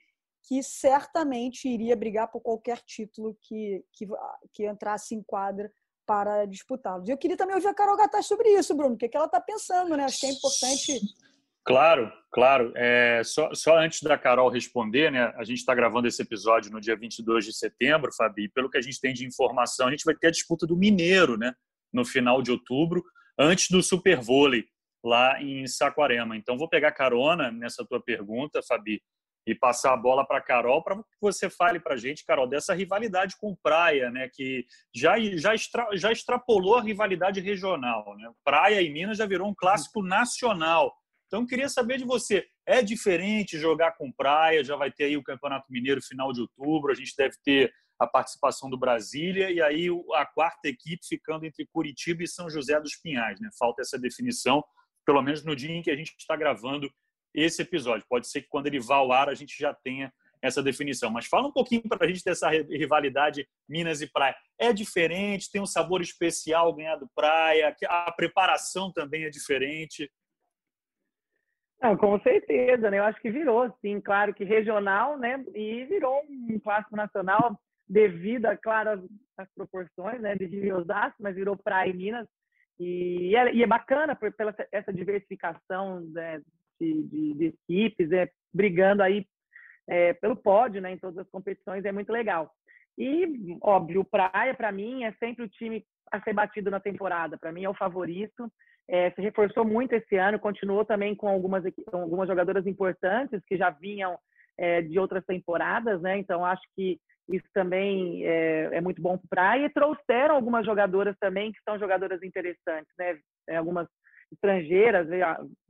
[0.45, 4.07] que certamente iria brigar por qualquer título que, que,
[4.53, 5.71] que entrasse em quadra
[6.09, 7.07] para disputá-los.
[7.07, 9.17] E eu queria também ouvir a Carol Gataz sobre isso, Bruno, o que, é que
[9.17, 10.05] ela está pensando, né?
[10.05, 11.01] Acho que é importante.
[11.63, 12.73] Claro, claro.
[12.75, 15.35] É, só, só antes da Carol responder, né?
[15.37, 18.49] A gente está gravando esse episódio no dia 22 de setembro, Fabi.
[18.49, 21.37] Pelo que a gente tem de informação, a gente vai ter a disputa do Mineiro,
[21.37, 21.53] né?
[21.93, 23.05] No final de outubro,
[23.39, 24.65] antes do Super Vôlei,
[25.05, 26.39] lá em Saquarema.
[26.39, 29.03] Então, vou pegar carona nessa tua pergunta, Fabi,
[29.49, 32.75] e passar a bola para Carol para que você fale para a gente, Carol, dessa
[32.75, 38.15] rivalidade com Praia, né, que já, já, extra, já extrapolou a rivalidade regional.
[38.19, 38.31] Né?
[38.45, 40.95] Praia e Minas já virou um clássico nacional.
[41.27, 44.63] Então, queria saber de você, é diferente jogar com Praia?
[44.63, 48.07] Já vai ter aí o Campeonato Mineiro final de outubro, a gente deve ter a
[48.07, 52.97] participação do Brasília e aí a quarta equipe ficando entre Curitiba e São José dos
[52.97, 53.41] Pinhais.
[53.41, 53.49] Né?
[53.59, 54.63] Falta essa definição,
[55.07, 56.91] pelo menos no dia em que a gente está gravando
[57.35, 58.07] esse episódio.
[58.09, 61.11] Pode ser que quando ele vá ao ar a gente já tenha essa definição.
[61.11, 64.37] Mas fala um pouquinho para a gente dessa rivalidade Minas e Praia.
[64.59, 70.11] É diferente, tem um sabor especial ganhar do Praia, a preparação também é diferente.
[71.81, 72.99] Não, com certeza, né?
[72.99, 75.45] Eu acho que virou, sim, claro que regional, né?
[75.55, 80.35] E virou um clássico nacional devido, a, claro, às proporções, né?
[80.35, 82.27] De Osasco, mas virou Praia e Minas.
[82.81, 86.41] E é, e é bacana por, pela essa diversificação né,
[86.81, 89.27] de, de, de equipes, é, brigando aí
[89.89, 92.51] é, pelo pódio, né, em todas as competições, é muito legal.
[92.97, 97.39] E, óbvio, o Praia, para mim, é sempre o time a ser batido na temporada.
[97.39, 98.51] Para mim, é o favorito.
[98.89, 103.57] É, se reforçou muito esse ano, continuou também com algumas, com algumas jogadoras importantes que
[103.57, 104.19] já vinham
[104.59, 106.19] é, de outras temporadas, né?
[106.19, 109.67] Então, acho que isso também é, é muito bom para o Praia.
[109.67, 113.19] E trouxeram algumas jogadoras também que são jogadoras interessantes, né?
[113.49, 113.87] É, algumas
[114.33, 115.09] estrangeiras,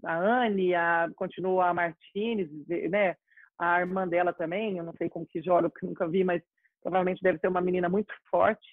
[0.05, 2.49] a, Anne, a, continua a Martinez,
[2.91, 3.17] né?
[3.59, 6.43] A irmã dela também, eu não sei como que joga, porque nunca vi, mas
[6.83, 8.67] provavelmente deve ser uma menina muito forte,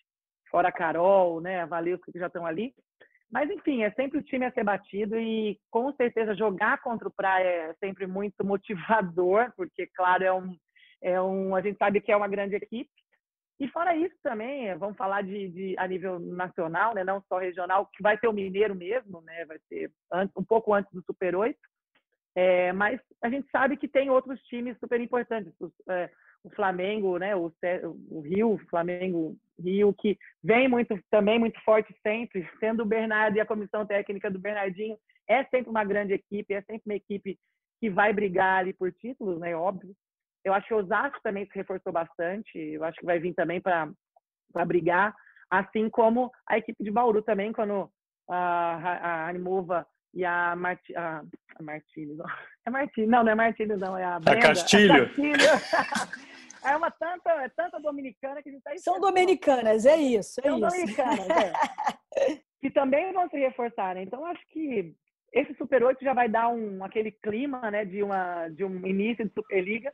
[0.49, 1.61] fora a Carol, né?
[1.61, 2.73] A Valesca que já estão ali.
[3.31, 7.13] Mas, enfim, é sempre o time a ser batido e, com certeza, jogar contra o
[7.13, 10.55] Praia é sempre muito motivador, porque, claro, é um,
[11.01, 12.89] é um, a gente sabe que é uma grande equipe,
[13.59, 17.37] e fora isso também, eh, vamos falar de, de, a nível nacional, né, não só
[17.37, 19.91] regional, que vai ter o Mineiro mesmo, né, vai ser
[20.35, 21.57] um pouco antes do Super 8,
[22.35, 26.11] é, mas a gente sabe que tem outros times super importantes, o, é,
[26.43, 27.49] o Flamengo, né, o,
[28.11, 33.39] o Rio, Flamengo Rio, que vem muito também muito forte sempre, sendo o Bernardo e
[33.39, 34.97] a comissão técnica do Bernardinho,
[35.29, 37.39] é sempre uma grande equipe, é sempre uma equipe
[37.79, 39.95] que vai brigar ali por títulos, né, óbvio,
[40.45, 42.57] eu acho que o Osasco também se reforçou bastante.
[42.57, 43.89] Eu acho que vai vir também para
[44.65, 45.13] brigar,
[45.49, 47.89] assim como a equipe de Bauru também, quando
[48.29, 51.23] a, a Animova e a, Marti, a
[51.59, 52.17] É Martins,
[52.65, 54.39] é Martins, não, não é Martins, não, é a Brenda.
[54.39, 54.93] A Castilho.
[54.93, 55.35] A Castilho.
[56.63, 60.43] é uma tanta, é tanta dominicana que a gente está São dominicanas, é isso, é
[60.47, 60.69] São isso.
[60.69, 61.53] dominicanas, é.
[62.61, 64.03] que também vão se reforçar, né?
[64.03, 64.95] Então, acho que
[65.33, 69.25] esse Super 8 já vai dar um, aquele clima, né, de, uma, de um início
[69.25, 69.91] de Superliga.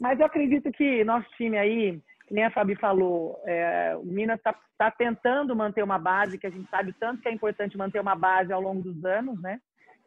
[0.00, 4.54] Mas eu acredito que nosso time aí, nem a Fabi falou, é, o Minas está
[4.76, 8.14] tá tentando manter uma base, que a gente sabe tanto que é importante manter uma
[8.14, 9.60] base ao longo dos anos, né?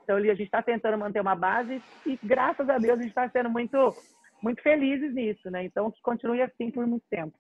[0.04, 3.30] Então, a gente está tentando manter uma base e, graças a Deus, a gente está
[3.30, 3.94] sendo muito,
[4.42, 5.64] muito felizes nisso, né?
[5.66, 7.34] Então, que continue assim por muito tempo.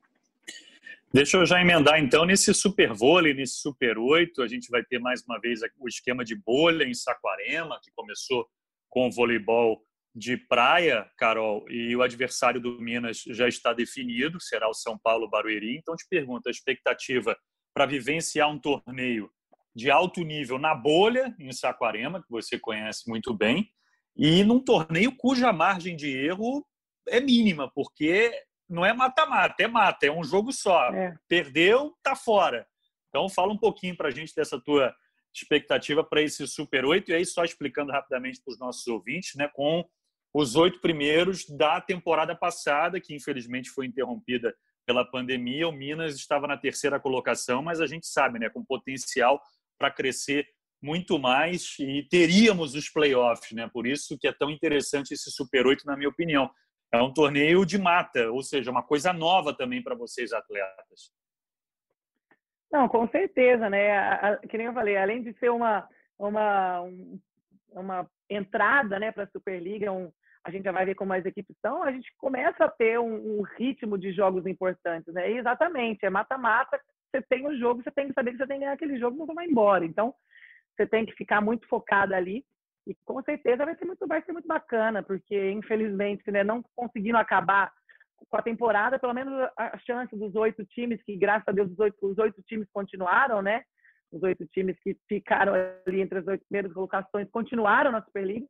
[1.13, 4.97] Deixa eu já emendar então nesse Super Vôlei, nesse Super 8, a gente vai ter
[4.97, 8.47] mais uma vez o esquema de bolha em Saquarema, que começou
[8.89, 9.81] com o voleibol
[10.13, 15.29] de praia, Carol, e o adversário do Minas já está definido, será o São Paulo
[15.29, 15.77] Barueri.
[15.77, 17.37] Então te pergunto, a expectativa
[17.73, 19.31] para vivenciar um torneio
[19.73, 23.69] de alto nível na bolha em Saquarema, que você conhece muito bem,
[24.15, 26.65] e num torneio cuja margem de erro
[27.07, 28.31] é mínima, porque
[28.69, 30.89] não é mata-mata, é mata, é um jogo só.
[30.93, 31.15] É.
[31.27, 32.67] Perdeu, tá fora.
[33.09, 34.95] Então, fala um pouquinho para a gente dessa tua
[35.33, 37.11] expectativa para esse Super 8.
[37.11, 39.85] E aí, só explicando rapidamente para os nossos ouvintes, né, com
[40.33, 45.67] os oito primeiros da temporada passada, que infelizmente foi interrompida pela pandemia.
[45.67, 49.41] O Minas estava na terceira colocação, mas a gente sabe, né, com potencial
[49.77, 50.47] para crescer
[50.81, 53.69] muito mais e teríamos os playoffs, né?
[53.71, 56.49] Por isso que é tão interessante esse Super 8, na minha opinião
[56.93, 61.11] é um torneio de mata, ou seja, uma coisa nova também para vocês atletas.
[62.71, 63.97] Não, com certeza, né?
[63.97, 66.83] A, a, que nem eu falei, além de ser uma uma
[67.69, 70.11] uma entrada, né, para a Superliga, um,
[70.43, 73.39] a gente já vai ver como as equipes estão, a gente começa a ter um,
[73.39, 75.31] um ritmo de jogos importantes, né?
[75.31, 76.79] E exatamente, é mata-mata.
[77.11, 79.25] Você tem o jogo, você tem que saber que você tem que ganhar aquele jogo,
[79.25, 79.85] não vai embora.
[79.85, 80.13] Então,
[80.75, 82.43] você tem que ficar muito focado ali.
[82.87, 87.17] E com certeza vai ser muito, vai ser muito bacana, porque infelizmente, né, não conseguindo
[87.17, 87.71] acabar
[88.27, 91.79] com a temporada, pelo menos a chance dos oito times, que graças a Deus os
[91.79, 93.63] oito, os oito times continuaram, né?
[94.11, 95.53] Os oito times que ficaram
[95.85, 98.47] ali entre as oito primeiras colocações continuaram na Superliga.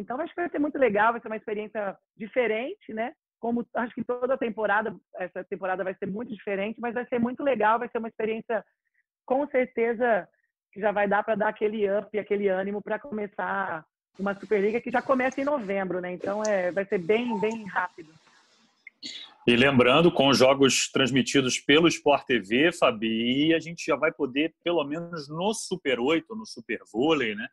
[0.00, 3.12] Então acho que vai ser muito legal, vai ser uma experiência diferente, né?
[3.38, 7.42] Como acho que toda temporada, essa temporada vai ser muito diferente, mas vai ser muito
[7.42, 8.64] legal, vai ser uma experiência
[9.24, 10.28] com certeza
[10.72, 13.84] que já vai dar para dar aquele up, aquele ânimo para começar
[14.18, 16.12] uma Superliga que já começa em novembro, né?
[16.12, 18.12] Então é, vai ser bem, bem rápido.
[19.46, 24.54] E lembrando, com os jogos transmitidos pelo Sport TV, Fabi, a gente já vai poder,
[24.64, 27.46] pelo menos no Super 8, no Super Vôlei, né?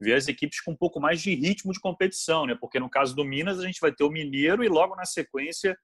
[0.00, 2.54] Ver as equipes com um pouco mais de ritmo de competição, né?
[2.60, 5.76] Porque no caso do Minas, a gente vai ter o Mineiro e logo na sequência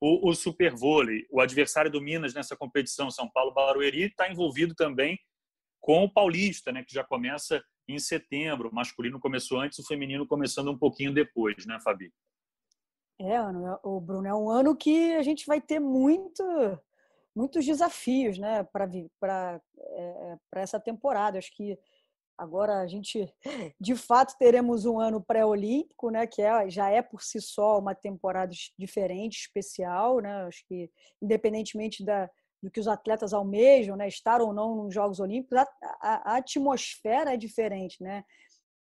[0.00, 1.26] o, o Super Vôlei.
[1.30, 5.18] O adversário do Minas nessa competição, São Paulo Barueri, está envolvido também
[5.80, 8.68] com o Paulista, né, que já começa em setembro.
[8.68, 12.12] O masculino começou antes, o feminino começando um pouquinho depois, né, Fabi?
[13.20, 13.40] É,
[13.82, 16.42] o Bruno, é um ano que a gente vai ter muito,
[17.34, 21.38] muitos desafios né, para é, essa temporada.
[21.38, 21.76] Acho que
[22.38, 23.28] agora a gente,
[23.80, 27.94] de fato, teremos um ano pré-olímpico, né, que é, já é por si só uma
[27.94, 30.20] temporada diferente, especial.
[30.20, 30.32] Né?
[30.46, 30.88] Acho que,
[31.20, 32.30] independentemente da,
[32.62, 35.66] do que os atletas almejam, né, estar ou não nos Jogos Olímpicos, a,
[36.00, 38.24] a, a atmosfera é diferente, né?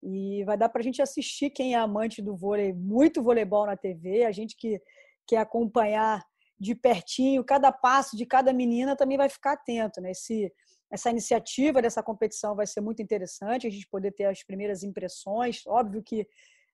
[0.04, 3.76] E vai dar para a gente assistir quem é amante do vôlei, muito voleibol na
[3.76, 4.80] TV, a gente que
[5.26, 6.24] quer acompanhar
[6.60, 10.12] de pertinho cada passo de cada menina também vai ficar atento, né?
[10.12, 10.52] Esse,
[10.92, 15.62] essa iniciativa dessa competição vai ser muito interessante, a gente poder ter as primeiras impressões.
[15.68, 16.28] Óbvio que,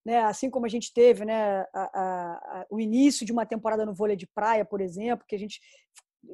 [0.06, 3.93] né, assim como a gente teve né, a, a, o início de uma temporada no
[3.93, 5.60] vôlei de praia, por exemplo, que a gente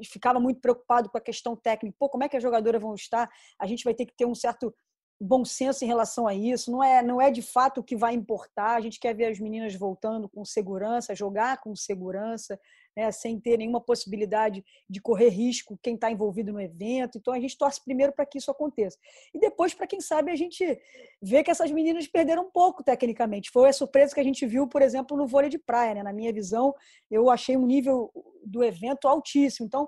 [0.05, 1.95] ficava muito preocupado com a questão técnica.
[1.99, 3.29] Pô, como é que as jogadoras vão estar?
[3.57, 4.73] A gente vai ter que ter um certo
[5.19, 6.71] bom senso em relação a isso.
[6.71, 8.75] Não é, não é de fato o que vai importar.
[8.75, 12.59] A gente quer ver as meninas voltando com segurança, jogar com segurança,
[12.99, 17.17] né, sem ter nenhuma possibilidade de correr risco quem está envolvido no evento.
[17.17, 18.97] Então a gente torce primeiro para que isso aconteça.
[19.33, 20.77] E depois, para quem sabe, a gente
[21.21, 23.51] vê que essas meninas perderam um pouco tecnicamente.
[23.51, 25.93] Foi a surpresa que a gente viu, por exemplo, no vôlei de praia.
[25.93, 26.03] Né?
[26.03, 26.75] Na minha visão,
[27.09, 28.11] eu achei um nível
[28.45, 29.65] do evento altíssimo.
[29.65, 29.87] Então,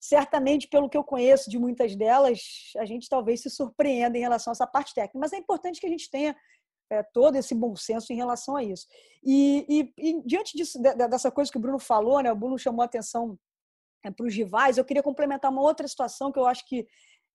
[0.00, 2.40] certamente, pelo que eu conheço de muitas delas,
[2.76, 5.18] a gente talvez se surpreenda em relação a essa parte técnica.
[5.18, 6.34] Mas é importante que a gente tenha
[6.90, 8.86] é, todo esse bom senso em relação a isso.
[9.24, 12.82] E, e, e diante disso, dessa coisa que o Bruno falou, né, o Bruno chamou
[12.82, 13.38] a atenção
[14.04, 16.86] é, para os rivais, eu queria complementar uma outra situação que eu acho que,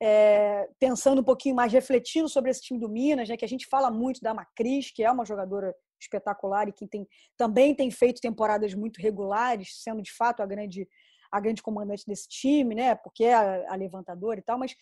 [0.02, 3.68] é, pensando um pouquinho mais, refletindo sobre esse time do Minas, né, que a gente
[3.68, 8.22] fala muito da Macris, que é uma jogadora espetacular e que tem, também tem feito
[8.22, 10.88] temporadas muito regulares, sendo de fato a grande
[11.32, 12.94] a grande comandante desse time, né?
[12.94, 14.76] Porque é a, a levantadora e tal, mas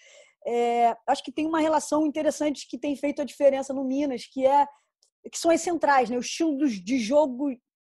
[0.45, 4.45] é, acho que tem uma relação interessante que tem feito a diferença no Minas, que
[4.45, 4.65] é
[5.31, 6.17] que são as centrais, né?
[6.17, 7.51] O estilo de jogo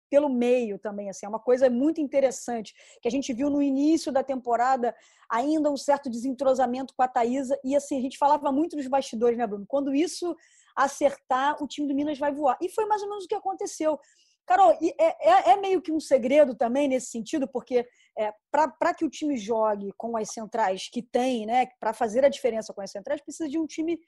[0.08, 2.72] pelo meio também, assim, é uma coisa muito interessante,
[3.02, 4.94] que a gente viu no início da temporada
[5.28, 9.36] ainda um certo desentrosamento com a Thaisa, e assim, a gente falava muito nos bastidores,
[9.36, 9.66] né, Bruno?
[9.66, 10.36] Quando isso
[10.76, 12.56] acertar, o time do Minas vai voar.
[12.60, 13.98] E foi mais ou menos o que aconteceu.
[14.46, 17.86] Carol, é, é, é meio que um segredo também nesse sentido, porque
[18.16, 22.28] é, para que o time jogue com as centrais que tem, né, para fazer a
[22.28, 23.98] diferença com as centrais, precisa de um time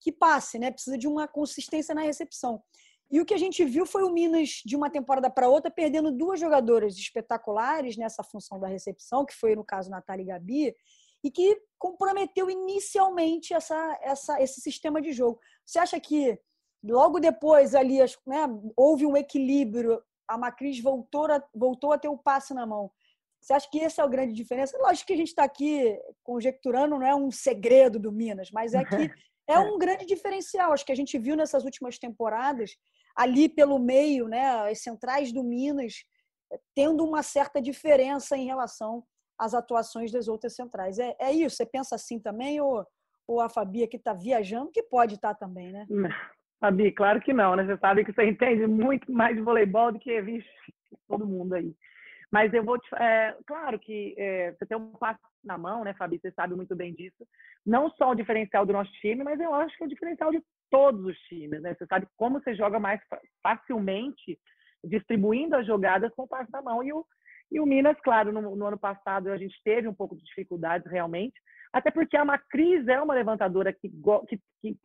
[0.00, 2.62] que passe, né, precisa de uma consistência na recepção.
[3.10, 6.12] E o que a gente viu foi o Minas, de uma temporada para outra, perdendo
[6.12, 10.76] duas jogadoras espetaculares nessa função da recepção, que foi, no caso, Natália e Gabi,
[11.24, 15.40] e que comprometeu inicialmente essa, essa, esse sistema de jogo.
[15.64, 16.38] Você acha que
[16.84, 22.18] logo depois ali né, houve um equilíbrio, a Macris voltou a, voltou a ter o
[22.18, 22.90] passe na mão?
[23.40, 24.76] Você acha que esse é a grande diferença?
[24.78, 28.84] Lógico que a gente está aqui conjecturando, não é um segredo do Minas, mas é
[28.84, 28.94] que
[29.48, 30.72] é um grande diferencial.
[30.72, 32.76] Acho que a gente viu nessas últimas temporadas
[33.16, 36.04] ali pelo meio, né, as centrais do Minas,
[36.52, 39.04] eh, tendo uma certa diferença em relação
[39.38, 40.98] às atuações das outras centrais.
[40.98, 41.56] É, é isso?
[41.56, 42.60] Você pensa assim também?
[42.60, 42.84] Ou,
[43.26, 45.86] ou a Fabi que está viajando, que pode estar tá também, né?
[46.60, 47.64] Fabi, claro que não, né?
[47.64, 50.48] Você sabe que você entende muito mais de voleibol do que vixe,
[51.06, 51.74] todo mundo aí.
[52.30, 52.88] Mas eu vou te.
[52.96, 56.18] É, claro que é, você tem um passo na mão, né, Fabi?
[56.18, 57.26] Você sabe muito bem disso.
[57.64, 60.42] Não só o diferencial do nosso time, mas eu acho que é o diferencial de
[60.70, 61.74] todos os times, né?
[61.74, 63.00] Você sabe como você joga mais
[63.42, 64.38] facilmente
[64.84, 66.82] distribuindo as jogadas com o passo na mão.
[66.82, 67.04] E o,
[67.50, 70.90] e o Minas, claro, no, no, ano passado a gente teve um pouco de dificuldades
[70.90, 71.34] realmente,
[71.72, 73.90] até porque a Macris é uma levantadora que,
[74.28, 74.78] que, que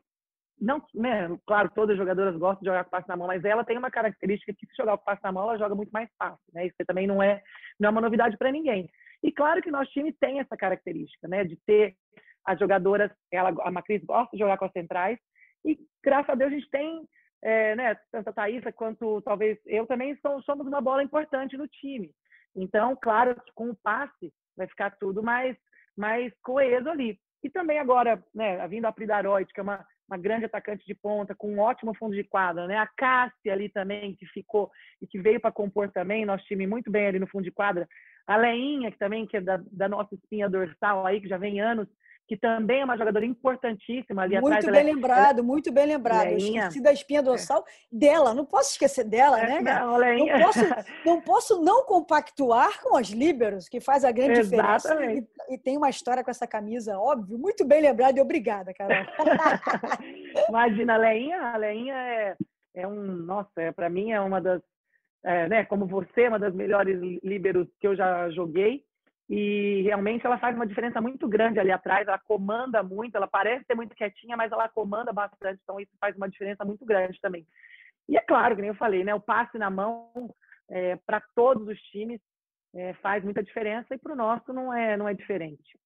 [0.59, 3.63] não, né, claro, todas as jogadoras gostam de jogar com passe na mão, mas ela
[3.63, 6.39] tem uma característica que se jogar com passe na mão, ela joga muito mais fácil,
[6.53, 6.67] né?
[6.67, 7.41] Isso também não é,
[7.79, 8.89] não é uma novidade para ninguém.
[9.21, 11.95] E claro que nosso time tem essa característica, né, de ter
[12.45, 15.17] as jogadoras, ela, a Macris gosta de jogar com as centrais,
[15.65, 17.07] e graças a Deus a gente tem,
[17.41, 22.11] é, né, tanto a Thaisa quanto talvez eu também somos uma bola importante no time.
[22.55, 25.57] Então, claro, com o passe vai ficar tudo mais,
[25.97, 27.17] mais coeso ali.
[27.41, 31.33] E também agora, né, vindo a Pridaroid, que é uma, uma grande atacante de ponta,
[31.35, 32.77] com um ótimo fundo de quadra, né?
[32.77, 34.69] A Cássia ali também, que ficou
[35.01, 37.87] e que veio para compor também nosso time muito bem ali no fundo de quadra.
[38.27, 41.59] A Leinha, que também que é da, da nossa espinha dorsal aí, que já vem
[41.59, 41.87] anos
[42.27, 44.65] que também é uma jogadora importantíssima ali muito atrás.
[44.65, 46.27] Muito bem ela, lembrado, ela, muito bem lembrado.
[46.27, 46.61] Leinha.
[46.61, 47.97] Eu esqueci da espinha dorsal é.
[47.97, 50.59] dela, não posso esquecer dela, é, né, Não, não, posso,
[51.05, 54.95] não posso não compactuar com as líberos, que faz a grande diferença.
[55.05, 58.95] E, e, tem uma história com essa camisa, óbvio, muito bem lembrado e obrigada, Carol.
[60.49, 62.35] Imagina, a Leinha, a Leinha é,
[62.75, 64.61] é um, nossa, é, para mim é uma das,
[65.25, 68.83] é, né, como você, uma das melhores líberos que eu já joguei
[69.29, 73.65] e realmente ela faz uma diferença muito grande ali atrás, ela comanda muito, ela parece
[73.65, 77.47] ser muito quietinha, mas ela comanda bastante, então isso faz uma diferença muito grande também.
[78.07, 80.33] E é claro, que nem eu falei, né, o passe na mão
[80.69, 82.19] é, para todos os times
[82.75, 85.77] é, faz muita diferença e para o nosso não é, não é diferente.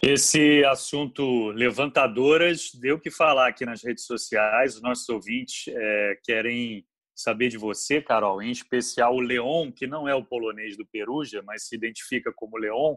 [0.00, 6.86] Esse assunto levantadoras deu que falar aqui nas redes sociais, os nossos ouvintes é, querem
[7.18, 11.42] saber de você, Carol, em especial o Leon, que não é o polonês do Perugia,
[11.42, 12.94] mas se identifica como Leon.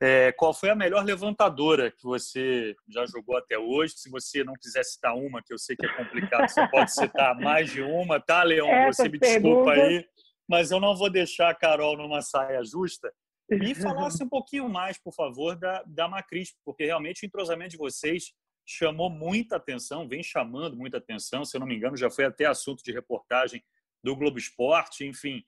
[0.00, 3.94] É, qual foi a melhor levantadora que você já jogou até hoje?
[3.96, 7.34] Se você não quiser citar uma, que eu sei que é complicado, você pode citar
[7.38, 8.68] mais de uma, tá, Leon?
[8.68, 10.06] Essa você me desculpa aí,
[10.48, 13.12] mas eu não vou deixar a Carol numa saia justa.
[13.50, 17.76] E falasse um pouquinho mais, por favor, da, da Macris, porque realmente o entrosamento de
[17.76, 18.32] vocês
[18.66, 22.46] chamou muita atenção, vem chamando muita atenção, se eu não me engano, já foi até
[22.46, 23.62] assunto de reportagem
[24.02, 25.44] do Globo Esporte, enfim.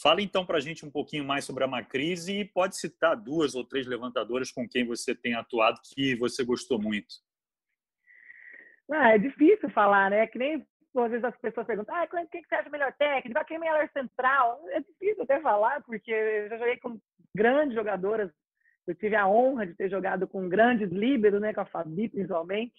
[0.00, 3.54] Fala então para a gente um pouquinho mais sobre a Macris e pode citar duas
[3.54, 7.14] ou três levantadoras com quem você tem atuado que você gostou muito.
[8.90, 10.26] Ah, é difícil falar, né?
[10.26, 13.44] Que nem às vezes as pessoas perguntam, ah, quem que você acha melhor técnico?
[13.46, 14.60] Quem é melhor central?
[14.70, 17.00] É difícil até falar, porque eu já joguei com
[17.34, 18.30] grandes jogadoras
[18.86, 22.74] eu tive a honra de ter jogado com grandes líberos, né, com a Fabi principalmente,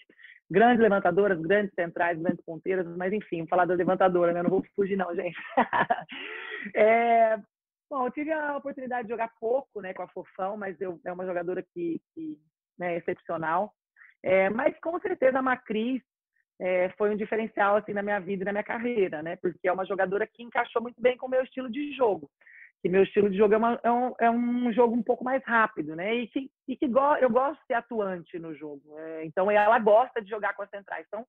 [0.50, 4.44] grandes levantadoras, grandes centrais, grandes ponteiras, mas enfim, falar da levantadora, né?
[4.44, 5.36] Não vou fugir não, gente.
[6.76, 7.38] é,
[7.90, 11.12] bom, eu tive a oportunidade de jogar pouco, né, com a Fofão, mas eu, é
[11.12, 12.38] uma jogadora que, que
[12.78, 13.74] né, é excepcional.
[14.24, 16.02] É, mas com certeza a Macris
[16.60, 19.36] é, foi um diferencial assim na minha vida e na minha carreira, né?
[19.38, 22.30] Porque é uma jogadora que encaixou muito bem com o meu estilo de jogo
[22.86, 25.44] que meu estilo de jogo é, uma, é, um, é, um, jogo um pouco mais
[25.44, 26.14] rápido, né?
[26.14, 28.84] E que, e que go, eu gosto de ser atuante no jogo.
[29.00, 31.04] É, então, ela gosta de jogar com as centrais.
[31.08, 31.26] Então,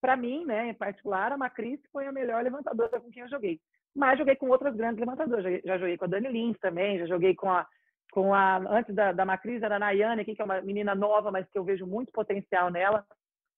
[0.00, 3.60] para mim, né, em particular, a Macris foi a melhor levantadora com quem eu joguei.
[3.94, 5.44] Mas joguei com outras grandes levantadoras.
[5.44, 7.66] Já, já joguei com a Dani Lins também, já joguei com a,
[8.10, 11.46] com a antes da, da Macris, era a Nayane, que é uma menina nova, mas
[11.50, 13.04] que eu vejo muito potencial nela.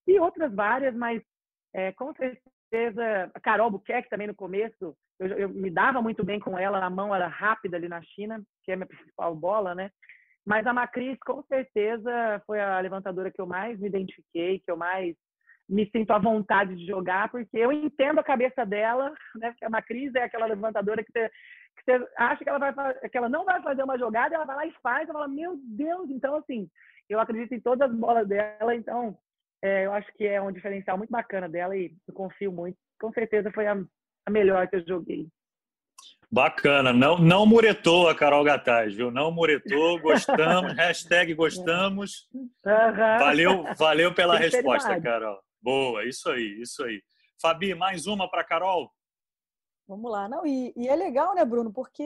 [0.08, 1.22] E outras várias, mas
[1.72, 6.38] é, com certeza, a Carol Buquerque também no começo, eu, eu, me dava muito bem
[6.38, 9.74] com ela, a mão era rápida ali na China, que é a minha principal bola,
[9.74, 9.90] né?
[10.46, 14.76] Mas a Macris, com certeza, foi a levantadora que eu mais me identifiquei, que eu
[14.76, 15.14] mais
[15.68, 19.50] me sinto à vontade de jogar, porque eu entendo a cabeça dela, né?
[19.50, 21.28] Porque a Macris é aquela levantadora que você,
[21.76, 24.56] que você acha que ela, vai, que ela não vai fazer uma jogada, ela vai
[24.56, 26.08] lá e faz, e fala, meu Deus!
[26.08, 26.68] Então, assim,
[27.08, 29.18] eu acredito em todas as bolas dela, então
[29.62, 32.78] é, eu acho que é um diferencial muito bacana dela e eu confio muito.
[32.98, 33.76] Com certeza foi a,
[34.26, 35.28] a melhor que eu joguei.
[36.30, 39.10] Bacana, não, não muretou a Carol Gataz, viu?
[39.10, 42.28] Não muretou, gostamos, hashtag gostamos.
[42.34, 42.50] Uhum.
[43.18, 45.40] Valeu, valeu pela resposta, Carol.
[45.60, 47.02] Boa, isso aí, isso aí.
[47.40, 48.92] Fabi, mais uma para Carol?
[49.86, 50.28] Vamos lá.
[50.28, 51.72] Não, e, e, é legal, né, Bruno?
[51.72, 52.04] Porque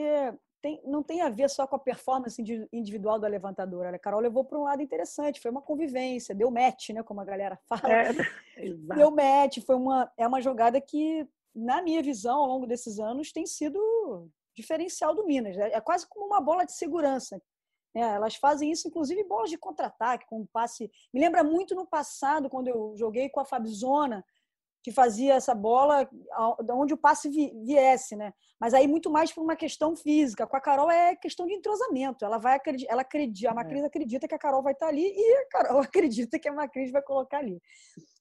[0.61, 2.41] tem, não tem a ver só com a performance
[2.71, 3.93] individual da levantadora.
[3.93, 7.25] A Carol levou para um lado interessante, foi uma convivência, deu match, né, como a
[7.25, 7.93] galera fala.
[7.93, 8.13] É,
[8.95, 13.31] deu match, foi uma, é uma jogada que, na minha visão, ao longo desses anos,
[13.31, 15.57] tem sido diferencial do Minas.
[15.57, 17.41] É, é quase como uma bola de segurança.
[17.95, 20.89] É, elas fazem isso, inclusive, bolas de contra-ataque, com um passe.
[21.13, 24.25] Me lembra muito no passado, quando eu joguei com a Fabizona,
[24.83, 26.07] que fazia essa bola
[26.71, 28.33] onde o passe viesse, né?
[28.59, 30.45] Mas aí muito mais por uma questão física.
[30.45, 32.25] Com a Carol é questão de entrosamento.
[32.25, 32.59] Ela vai
[32.89, 33.85] ela acredita, a Macris é.
[33.85, 37.01] acredita que a Carol vai estar ali e a Carol acredita que a Macris vai
[37.01, 37.61] colocar ali.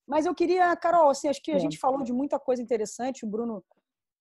[0.06, 3.24] Mas eu queria, Carol, assim, acho que a gente falou de muita coisa interessante.
[3.24, 3.64] O Bruno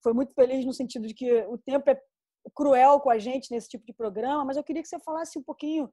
[0.04, 2.02] foi muito feliz no sentido de que o tempo é
[2.56, 5.44] cruel com a gente nesse tipo de programa, mas eu queria que você falasse um
[5.44, 5.92] pouquinho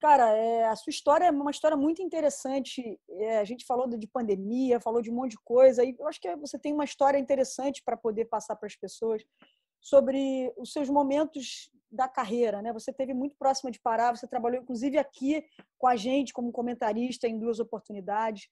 [0.00, 3.00] Cara, é, a sua história é uma história muito interessante.
[3.10, 5.84] É, a gente falou de pandemia, falou de um monte de coisa.
[5.84, 9.24] E eu acho que você tem uma história interessante para poder passar para as pessoas
[9.80, 12.72] sobre os seus momentos da carreira, né?
[12.72, 15.44] Você teve muito próxima de parar, você trabalhou inclusive aqui
[15.78, 18.48] com a gente como comentarista em duas oportunidades.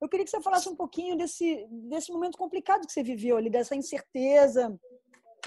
[0.00, 3.48] Eu queria que você falasse um pouquinho desse desse momento complicado que você viveu ali,
[3.48, 4.78] dessa incerteza,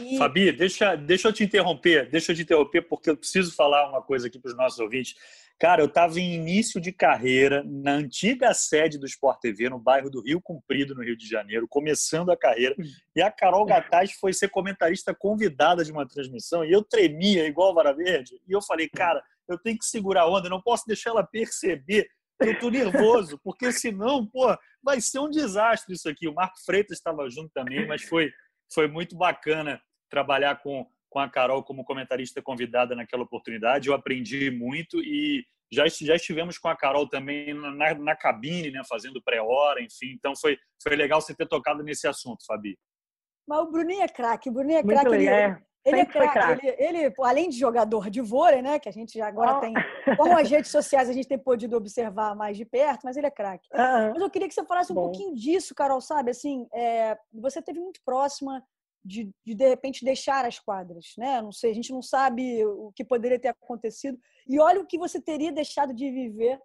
[0.02, 0.18] e...
[0.18, 4.02] Fabi, deixa, deixa eu te interromper, deixa eu te interromper, porque eu preciso falar uma
[4.02, 5.16] coisa aqui para os nossos ouvintes.
[5.60, 10.10] Cara, eu estava em início de carreira na antiga sede do Sport TV, no bairro
[10.10, 12.76] do Rio Comprido, no Rio de Janeiro, começando a carreira.
[13.14, 17.72] E a Carol Gataz foi ser comentarista convidada de uma transmissão e eu tremia igual
[17.72, 18.39] a Vara Verde.
[18.47, 22.08] E eu falei, cara, eu tenho que segurar a onda, não posso deixar ela perceber
[22.41, 26.26] que eu tô nervoso, porque senão, pô, vai ser um desastre isso aqui.
[26.26, 28.32] O Marco Freitas estava junto também, mas foi,
[28.74, 33.89] foi muito bacana trabalhar com, com a Carol como comentarista convidada naquela oportunidade.
[33.89, 38.82] Eu aprendi muito e já, já estivemos com a Carol também na, na cabine, né,
[38.88, 40.14] fazendo pré-hora, enfim.
[40.14, 42.78] Então foi, foi legal você ter tocado nesse assunto, Fabi.
[43.47, 45.14] Mas o Bruninho é craque, o Bruninho é craque.
[45.14, 45.57] Ele, é.
[45.86, 46.68] Ele é craque.
[46.68, 48.80] Ele, ele, além de jogador de vôlei, né?
[48.80, 49.60] Que a gente já agora oh.
[49.60, 49.74] tem.
[50.18, 53.32] Com as redes sociais a gente tem podido observar mais de perto, mas ele é
[53.32, 53.68] craque.
[53.74, 54.12] Uhum.
[54.14, 55.03] Mas eu queria que você falasse um Bom.
[55.03, 56.32] pouquinho disso, Carol, sabe?
[56.32, 58.64] Assim, é, você teve muito próxima
[59.04, 61.41] de, de, de repente deixar as quadras, né?
[61.41, 64.20] Não sei, a gente não sabe o que poderia ter acontecido.
[64.47, 66.60] E olha o que você teria deixado de viver,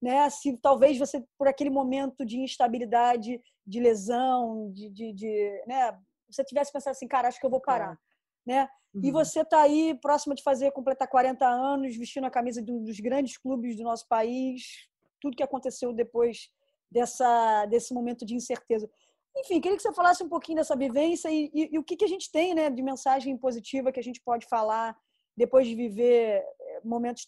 [0.00, 0.28] né?
[0.30, 5.98] Se talvez você por aquele momento de instabilidade, de lesão, de, de, de né?
[6.30, 7.98] Você tivesse pensado assim, cara, acho que eu vou parar,
[8.46, 8.68] né?
[8.94, 9.00] Uhum.
[9.04, 12.82] E você está aí próxima de fazer completar 40 anos, vestindo a camisa de um
[12.82, 14.88] dos grandes clubes do nosso país,
[15.20, 16.50] tudo que aconteceu depois
[16.90, 18.88] dessa desse momento de incerteza.
[19.36, 22.04] Enfim, queria que você falasse um pouquinho dessa vivência e, e, e o que, que
[22.04, 24.96] a gente tem né, de mensagem positiva que a gente pode falar
[25.36, 27.26] depois de viver eh, momentos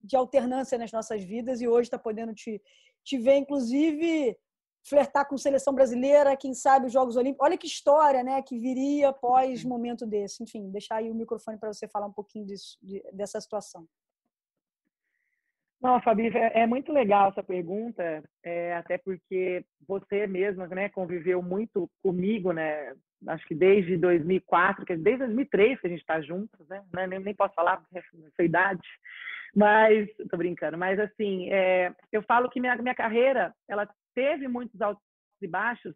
[0.00, 2.62] de alternância nas nossas vidas e hoje está podendo te,
[3.04, 4.38] te ver, inclusive,
[4.84, 7.44] flertar com seleção brasileira, quem sabe os Jogos Olímpicos.
[7.44, 9.70] Olha que história né, que viria após uhum.
[9.70, 10.42] momento desse.
[10.42, 13.86] Enfim, deixar aí o microfone para você falar um pouquinho disso, de, dessa situação.
[15.80, 21.40] Não, Fabi, é, é muito legal essa pergunta, é, até porque você mesma, né, conviveu
[21.40, 22.92] muito comigo, né,
[23.28, 27.20] acho que desde 2004, que desde 2003 que a gente está juntos, né, né, nem,
[27.20, 28.86] nem posso falar essa idade,
[29.54, 34.80] mas tô brincando, mas assim, é, eu falo que minha minha carreira, ela teve muitos
[34.80, 35.02] altos
[35.40, 35.94] e baixos,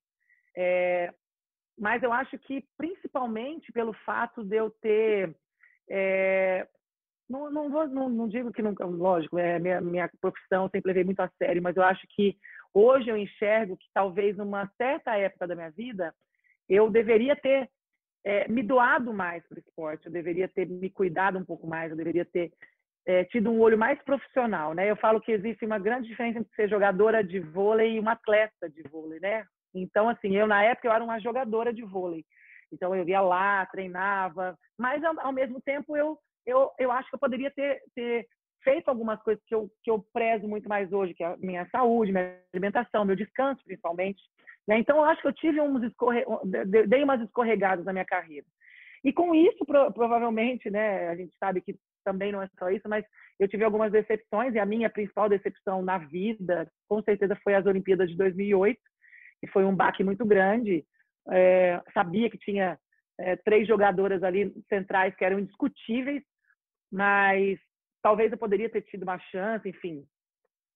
[0.57, 1.13] é,
[1.77, 5.35] mas eu acho que principalmente pelo fato de eu ter
[5.91, 6.69] é,
[7.29, 11.05] não, não, vou, não, não digo que nunca, lógico, é minha, minha profissão, sempre levei
[11.05, 12.37] muito a sério, mas eu acho que
[12.75, 16.15] hoje eu enxergo que talvez numa certa época da minha vida
[16.69, 17.69] eu deveria ter
[18.25, 21.91] é, me doado mais para o esporte, eu deveria ter me cuidado um pouco mais,
[21.91, 22.53] eu deveria ter
[23.05, 24.89] é, tido um olho mais profissional, né?
[24.89, 28.71] Eu falo que existe uma grande diferença entre ser jogadora de vôlei e uma atleta
[28.71, 29.45] de vôlei, né?
[29.75, 32.25] Então, assim, eu na época eu era uma jogadora de vôlei,
[32.73, 36.17] então eu ia lá, treinava, mas ao, ao mesmo tempo eu
[36.47, 38.27] eu, eu acho que eu poderia ter, ter
[38.63, 41.69] feito algumas coisas que eu, que eu prezo muito mais hoje, que é a minha
[41.71, 44.23] saúde, minha alimentação, meu descanso, principalmente.
[44.67, 44.79] Né?
[44.79, 46.25] Então, eu acho que eu tive uns escorre...
[46.87, 48.47] dei umas escorregadas na minha carreira.
[49.05, 51.75] E com isso, pro, provavelmente, né, a gente sabe que
[52.05, 53.05] também não é só isso, mas
[53.39, 57.67] eu tive algumas decepções, e a minha principal decepção na vida, com certeza, foi as
[57.67, 58.79] Olimpíadas de 2008,
[59.41, 60.85] que foi um baque muito grande.
[61.31, 62.79] É, sabia que tinha
[63.19, 66.23] é, três jogadoras ali centrais que eram indiscutíveis,
[66.93, 67.59] mas
[68.03, 70.05] talvez eu poderia ter tido uma chance, enfim,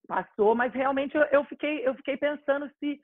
[0.09, 3.01] passou, mas realmente eu, fiquei eu fiquei pensando se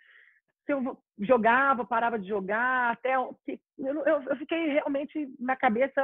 [0.65, 3.37] se eu jogava, parava de jogar, até eu,
[3.79, 6.01] eu, eu fiquei realmente na cabeça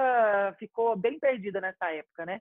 [0.58, 2.40] ficou bem perdida nessa época, né?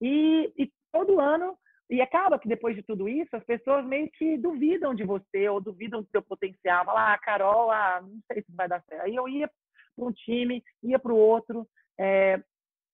[0.00, 1.54] E, e todo ano
[1.90, 5.60] e acaba que depois de tudo isso, as pessoas meio que duvidam de você ou
[5.60, 6.84] duvidam do seu potencial.
[6.84, 9.02] Falar, ah, Carol, ah, não sei se vai dar certo.
[9.02, 9.50] Aí eu ia
[9.96, 11.66] para um time, ia para o outro,
[11.98, 12.40] é,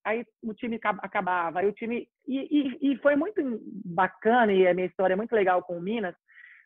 [0.07, 1.59] aí o time acabava.
[1.61, 3.43] Aí o time e, e, e, foi muito
[3.85, 6.15] bacana e a minha história é muito legal com o Minas,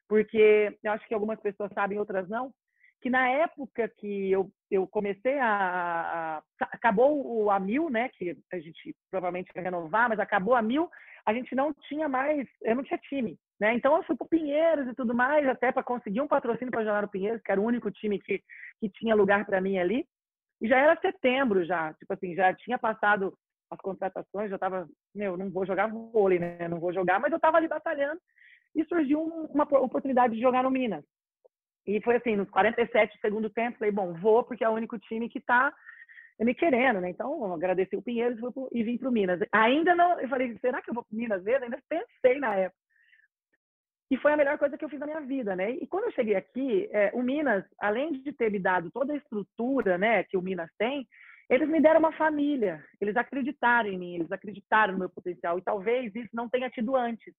[0.09, 2.53] porque eu acho que algumas pessoas sabem, outras não,
[3.01, 8.37] que na época que eu, eu comecei a, a, acabou o a mil, né, que
[8.53, 10.91] a gente provavelmente vai renovar, mas acabou a mil,
[11.25, 13.75] a gente não tinha mais, eu não tinha time, né?
[13.75, 16.85] Então eu fui para o Pinheiros e tudo mais, até para conseguir um patrocínio para
[16.85, 18.43] jogar no Pinheiros, que era o único time que,
[18.81, 20.07] que tinha lugar para mim ali.
[20.61, 23.33] E já era setembro já, tipo assim, já tinha passado
[23.71, 26.69] as contratações, já estava, meu, não vou jogar vôlei, né?
[26.69, 28.21] Não vou jogar, mas eu estava ali batalhando
[28.75, 31.05] e surgiu uma oportunidade de jogar no Minas.
[31.87, 34.99] E foi assim, nos 47 do segundo tempo, falei, bom, vou porque é o único
[34.99, 35.73] time que está
[36.39, 37.11] me querendo, né?
[37.11, 38.39] Então, agradeci o Pinheiros
[38.73, 39.41] e, vim para o Minas.
[39.53, 41.65] Ainda não, eu falei, será que eu vou para Minas mesmo?
[41.65, 42.81] Ainda pensei na época.
[44.11, 45.71] E foi a melhor coisa que eu fiz na minha vida, né?
[45.71, 49.17] E quando eu cheguei aqui, é, o Minas, além de ter me dado toda a
[49.17, 51.07] estrutura, né, que o Minas tem,
[51.49, 52.85] eles me deram uma família.
[53.01, 55.59] Eles acreditaram em mim, eles acreditaram no meu potencial.
[55.59, 57.35] E talvez isso não tenha tido antes.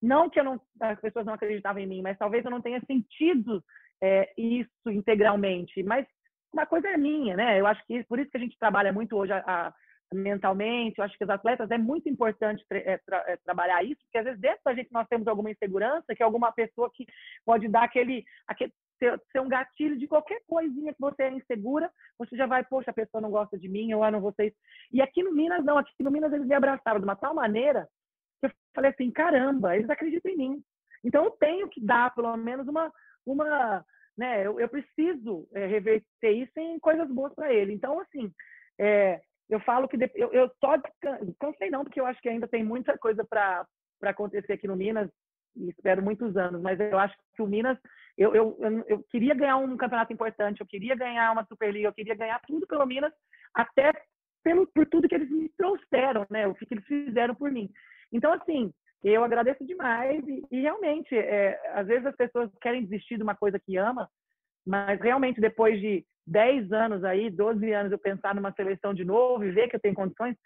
[0.00, 3.62] Não que não, as pessoas não acreditavam em mim, mas talvez eu não tenha sentido
[4.02, 5.82] é, isso integralmente.
[5.82, 6.06] Mas
[6.52, 7.60] uma coisa é minha, né?
[7.60, 9.74] Eu acho que por isso que a gente trabalha muito hoje a, a
[10.12, 10.98] mentalmente.
[10.98, 14.24] Eu acho que os atletas é muito importante é, tra é, trabalhar isso, porque às
[14.24, 17.06] vezes dentro da gente nós temos alguma insegurança, que é alguma pessoa que
[17.44, 21.90] pode dar aquele, aquele ser, ser, um gatilho de qualquer coisinha que você é insegura,
[22.18, 24.54] você já vai, poxa, a pessoa não gosta de mim, eu ah, não vou ser
[24.92, 27.88] E aqui no Minas, não, aqui no Minas eles me abraçaram de uma tal maneira
[28.40, 30.62] que eu falei assim, caramba, eles acreditam em mim.
[31.04, 32.92] Então eu tenho que dar pelo menos uma,
[33.24, 33.84] uma
[34.16, 37.72] né, eu, eu preciso é, reverter isso em coisas boas para ele.
[37.72, 38.32] Então, assim,
[38.78, 40.74] é, eu falo que eu, eu só
[41.38, 43.66] cansei não, porque eu acho que ainda tem muita coisa para
[44.02, 45.08] acontecer aqui no Minas
[45.56, 47.78] e espero muitos anos, mas eu acho que o Minas,
[48.16, 52.14] eu, eu, eu, queria ganhar um campeonato importante, eu queria ganhar uma Superliga, eu queria
[52.14, 53.12] ganhar tudo pelo Minas,
[53.54, 53.92] até
[54.44, 57.70] pelo, por tudo que eles me trouxeram, né, o que eles fizeram por mim.
[58.12, 58.72] Então, assim,
[59.02, 63.34] eu agradeço demais e, e realmente, é, às vezes as pessoas querem desistir de uma
[63.34, 64.08] coisa que ama,
[64.66, 69.44] mas realmente depois de 10 anos aí, 12 anos eu pensar numa seleção de novo
[69.44, 70.36] e ver que eu tenho condições,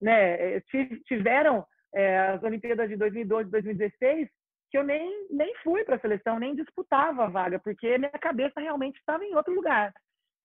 [0.00, 0.56] né?
[0.56, 0.62] É,
[1.06, 1.64] tiveram
[1.94, 4.28] é, as Olimpíadas de 2012 e 2016
[4.70, 8.60] que eu nem, nem fui para a seleção, nem disputava a vaga, porque minha cabeça
[8.60, 9.92] realmente estava em outro lugar.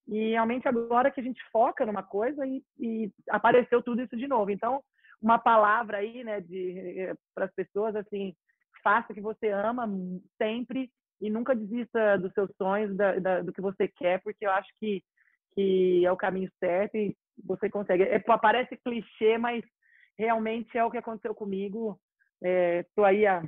[0.07, 4.27] E realmente agora que a gente foca numa coisa e, e apareceu tudo isso de
[4.27, 4.49] novo.
[4.49, 4.81] Então,
[5.21, 8.33] uma palavra aí, né, de eh, para as pessoas assim,
[8.83, 9.87] faça o que você ama
[10.41, 14.51] sempre e nunca desista dos seus sonhos, da, da, do que você quer, porque eu
[14.51, 15.03] acho que,
[15.53, 18.03] que é o caminho certo e você consegue.
[18.03, 19.63] É, parece clichê, mas
[20.17, 21.99] realmente é o que aconteceu comigo.
[22.41, 23.43] Estou é, aí há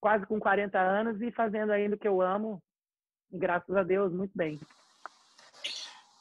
[0.00, 2.62] quase com 40 anos e fazendo ainda o que eu amo,
[3.30, 4.58] e graças a Deus, muito bem.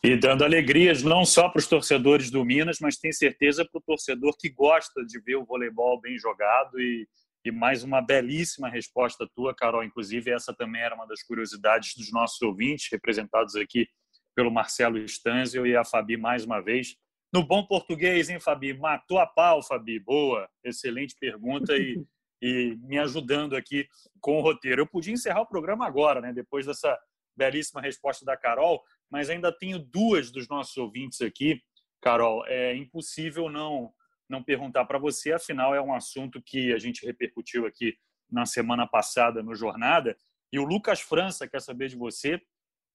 [0.03, 3.83] E dando alegrias não só para os torcedores do Minas, mas tenho certeza para o
[3.83, 7.07] torcedor que gosta de ver o voleibol bem jogado e,
[7.43, 9.83] e mais uma belíssima resposta tua, Carol.
[9.83, 13.87] Inclusive, essa também era uma das curiosidades dos nossos ouvintes, representados aqui
[14.35, 16.95] pelo Marcelo Stanzio e a Fabi mais uma vez.
[17.33, 18.73] No bom português, hein, Fabi?
[18.73, 19.99] Matou a pau, Fabi.
[19.99, 22.03] Boa, excelente pergunta e,
[22.41, 23.87] e me ajudando aqui
[24.19, 24.81] com o roteiro.
[24.81, 26.33] Eu podia encerrar o programa agora, né?
[26.33, 26.97] Depois dessa
[27.37, 31.61] belíssima resposta da Carol, mas ainda tenho duas dos nossos ouvintes aqui.
[32.01, 33.93] Carol, é impossível não
[34.30, 37.97] não perguntar para você, afinal é um assunto que a gente repercutiu aqui
[38.32, 40.15] na semana passada no Jornada.
[40.53, 42.41] E o Lucas França quer saber de você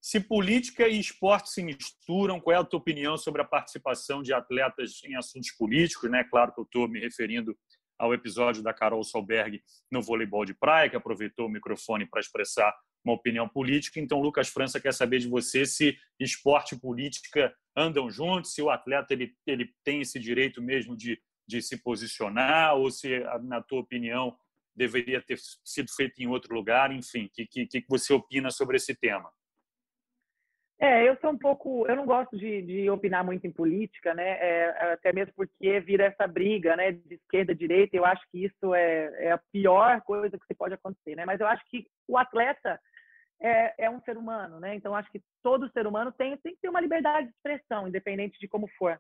[0.01, 2.39] se política e esporte se misturam.
[2.39, 6.11] Qual é a tua opinião sobre a participação de atletas em assuntos políticos?
[6.11, 6.23] Né?
[6.25, 7.57] Claro que eu estou me referindo
[7.99, 12.75] ao episódio da Carol Solberg no voleibol de praia, que aproveitou o microfone para expressar
[13.05, 14.01] uma opinião política.
[14.01, 18.71] Então, Lucas França quer saber de você se esporte e política andam juntos, se o
[18.71, 23.81] atleta ele, ele tem esse direito mesmo de de se posicionar ou se, na tua
[23.81, 24.37] opinião,
[24.75, 26.91] deveria ter sido feito em outro lugar?
[26.91, 29.31] Enfim, o que, que, que você opina sobre esse tema?
[30.81, 34.31] É, eu sou um pouco, eu não gosto de, de opinar muito em política, né?
[34.41, 37.97] É, até mesmo porque vira essa briga, né, de esquerda e direita.
[37.97, 41.25] Eu acho que isso é, é a pior coisa que pode acontecer, né?
[41.25, 42.81] Mas eu acho que o atleta
[43.45, 44.75] é, é um ser humano, né?
[44.75, 48.39] Então acho que todo ser humano tem, tem que ter uma liberdade de expressão, independente
[48.39, 48.99] de como for,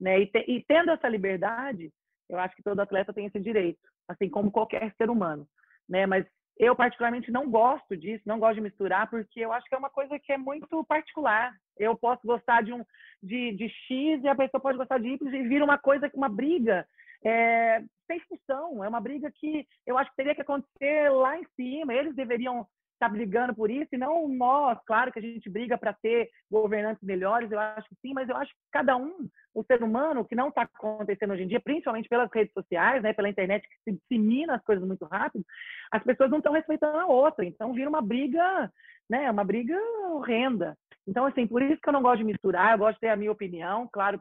[0.00, 0.18] né?
[0.18, 1.92] E, te, e tendo essa liberdade,
[2.28, 5.46] eu acho que todo atleta tem esse direito, assim como qualquer ser humano,
[5.88, 6.06] né?
[6.06, 6.26] Mas
[6.58, 9.90] eu, particularmente, não gosto disso, não gosto de misturar, porque eu acho que é uma
[9.90, 11.52] coisa que é muito particular.
[11.76, 12.84] Eu posso gostar de um
[13.22, 16.28] de, de X e a pessoa pode gostar de Y e vira uma coisa, uma
[16.28, 16.86] briga
[17.24, 18.84] é, sem função.
[18.84, 21.94] É uma briga que eu acho que teria que acontecer lá em cima.
[21.94, 24.78] Eles deveriam está brigando por isso, e não nós.
[24.86, 28.36] Claro que a gente briga para ter governantes melhores, eu acho que sim, mas eu
[28.36, 32.08] acho que cada um, o ser humano, que não está acontecendo hoje em dia, principalmente
[32.08, 35.44] pelas redes sociais, né, pela internet que se dissemina as coisas muito rápido,
[35.92, 38.72] as pessoas não estão respeitando a outra, então vira uma briga,
[39.08, 39.78] né, uma briga
[40.10, 40.76] horrenda.
[41.06, 43.16] Então, assim, por isso que eu não gosto de misturar, eu gosto de ter a
[43.16, 44.20] minha opinião, claro,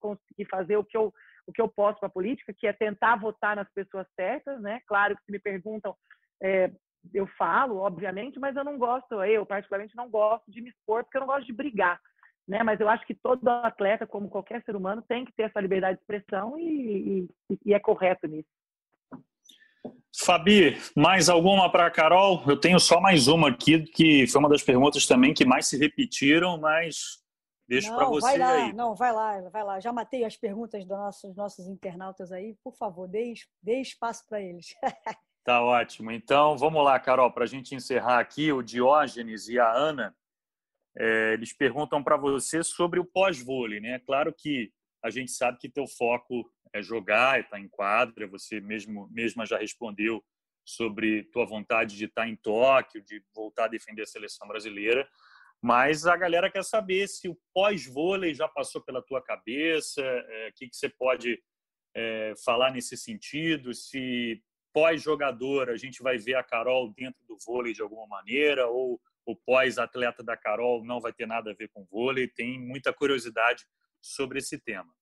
[0.00, 1.12] conseguir fazer o que eu
[1.44, 4.80] o que eu posso para a política, que é tentar votar nas pessoas certas, né?
[4.86, 5.92] Claro que se me perguntam
[6.42, 6.70] é,
[7.12, 11.16] eu falo, obviamente, mas eu não gosto, eu particularmente não gosto de me expor, porque
[11.16, 12.00] eu não gosto de brigar.
[12.46, 12.62] Né?
[12.62, 15.96] Mas eu acho que todo atleta, como qualquer ser humano, tem que ter essa liberdade
[15.96, 18.48] de expressão e, e, e é correto nisso.
[20.14, 22.42] Fabi, mais alguma para a Carol?
[22.46, 25.78] Eu tenho só mais uma aqui, que foi uma das perguntas também que mais se
[25.78, 27.22] repetiram, mas
[27.66, 28.72] deixo para você vai lá, aí.
[28.74, 29.80] Não, vai lá, vai lá.
[29.80, 32.54] Já matei as perguntas dos nossos, nossos internautas aí.
[32.62, 33.32] Por favor, dê,
[33.62, 34.74] dê espaço para eles.
[35.44, 36.12] Tá ótimo.
[36.12, 40.14] Então, vamos lá, Carol, para a gente encerrar aqui, o Diógenes e a Ana,
[40.96, 43.98] é, eles perguntam para você sobre o pós-vôlei, né?
[44.00, 44.72] Claro que
[45.02, 49.44] a gente sabe que teu foco é jogar, é tá em quadra, você mesmo mesma
[49.44, 50.22] já respondeu
[50.64, 55.08] sobre tua vontade de estar tá em Tóquio, de voltar a defender a seleção brasileira,
[55.60, 60.52] mas a galera quer saber se o pós-vôlei já passou pela tua cabeça, é, o
[60.54, 61.42] que, que você pode
[61.96, 64.40] é, falar nesse sentido, se
[64.72, 69.36] pós-jogador, a gente vai ver a Carol dentro do vôlei de alguma maneira, ou o
[69.36, 72.26] pós-atleta da Carol não vai ter nada a ver com vôlei?
[72.28, 73.64] Tem muita curiosidade
[74.00, 74.92] sobre esse tema.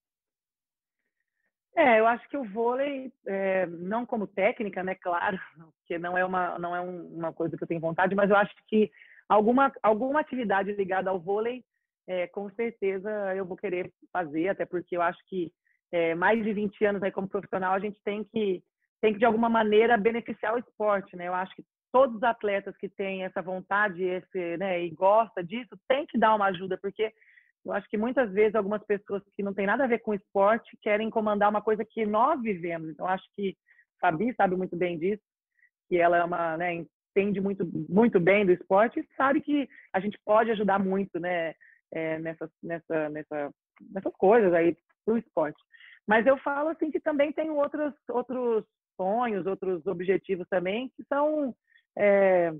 [1.76, 5.38] É, eu acho que o vôlei, é, não como técnica, né, claro,
[5.86, 8.52] que não é uma não é uma coisa que eu tenho vontade, mas eu acho
[8.66, 8.90] que
[9.28, 11.64] alguma alguma atividade ligada ao vôlei,
[12.08, 15.52] é, com certeza eu vou querer fazer, até porque eu acho que
[15.92, 18.62] é, mais de 20 anos aí como profissional a gente tem que
[19.00, 21.28] tem que de alguma maneira beneficiar o esporte, né?
[21.28, 25.76] Eu acho que todos os atletas que têm essa vontade esse, né, e gosta disso
[25.88, 27.12] tem que dar uma ajuda, porque
[27.64, 30.76] eu acho que muitas vezes algumas pessoas que não têm nada a ver com esporte
[30.82, 32.88] querem comandar uma coisa que nós vivemos.
[32.88, 33.56] Então acho que
[34.00, 35.22] Fabi sabe muito bem disso,
[35.88, 40.00] que ela é uma, né, entende muito muito bem do esporte e sabe que a
[40.00, 41.54] gente pode ajudar muito, né,
[41.92, 43.50] é, nessa, nessa, nessa,
[43.92, 44.76] nessas coisas aí
[45.06, 45.60] do esporte.
[46.06, 48.64] Mas eu falo assim que também tem outros outros
[49.00, 51.54] sonhos, outros objetivos também, que são
[51.96, 52.52] é,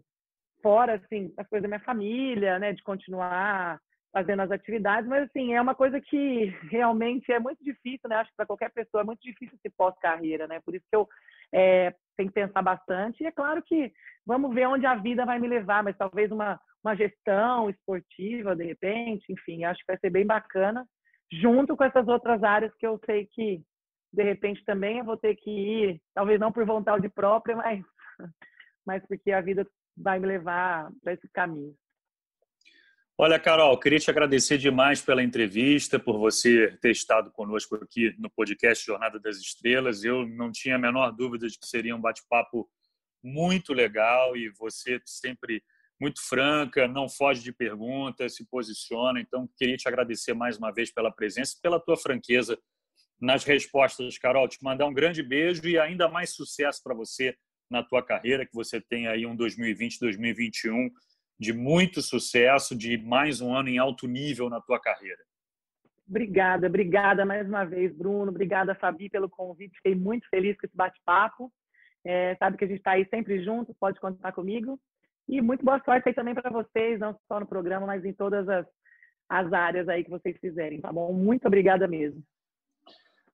[0.63, 3.79] fora, assim, as coisas da minha família, né, de continuar
[4.11, 8.31] fazendo as atividades, mas, assim, é uma coisa que realmente é muito difícil, né, acho
[8.31, 11.07] que para qualquer pessoa é muito difícil se pós-carreira, né, por isso que eu
[11.53, 13.93] é, tenho que pensar bastante, e é claro que
[14.27, 18.65] vamos ver onde a vida vai me levar, mas talvez uma, uma gestão esportiva, de
[18.65, 20.87] repente, enfim, acho que vai ser bem bacana,
[21.33, 23.63] junto com essas outras áreas que eu sei que
[24.13, 27.85] de repente também eu vou ter que ir, talvez não por vontade própria, mas,
[28.87, 31.75] mas porque a vida vai me levar para esse caminho.
[33.23, 38.31] Olha, Carol, queria te agradecer demais pela entrevista, por você ter estado conosco aqui no
[38.31, 40.03] podcast Jornada das Estrelas.
[40.03, 42.67] Eu não tinha a menor dúvida de que seria um bate-papo
[43.23, 45.63] muito legal e você sempre
[46.01, 49.21] muito franca, não foge de perguntas, se posiciona.
[49.21, 52.59] Então, queria te agradecer mais uma vez pela presença e pela tua franqueza
[53.21, 54.49] nas respostas, Carol.
[54.49, 57.37] Te mandar um grande beijo e ainda mais sucesso para você
[57.71, 60.91] na tua carreira, que você tenha aí um 2020, 2021
[61.39, 65.23] de muito sucesso, de mais um ano em alto nível na tua carreira.
[66.07, 68.31] Obrigada, obrigada mais uma vez, Bruno.
[68.31, 69.77] Obrigada, Fabi, pelo convite.
[69.77, 71.51] Fiquei muito feliz com esse bate-papo.
[72.05, 74.79] É, sabe que a gente está aí sempre junto, pode contar comigo.
[75.29, 78.49] E muito boa sorte aí também para vocês, não só no programa, mas em todas
[78.49, 78.67] as,
[79.29, 81.13] as áreas aí que vocês fizerem, tá bom?
[81.13, 82.23] Muito obrigada mesmo.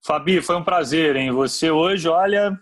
[0.04, 1.30] Fabi, foi um prazer, hein?
[1.32, 2.58] Você hoje, olha,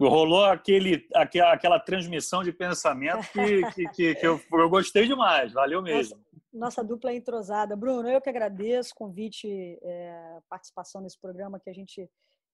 [0.00, 5.52] rolou aquele, aquela, aquela transmissão de pensamento que, que, que, que eu, eu, gostei demais,
[5.52, 6.16] valeu mesmo.
[6.16, 7.76] Nossa, nossa, dupla é entrosada.
[7.76, 9.48] Bruno, eu que agradeço o convite,
[9.82, 12.08] é, participação nesse programa que a gente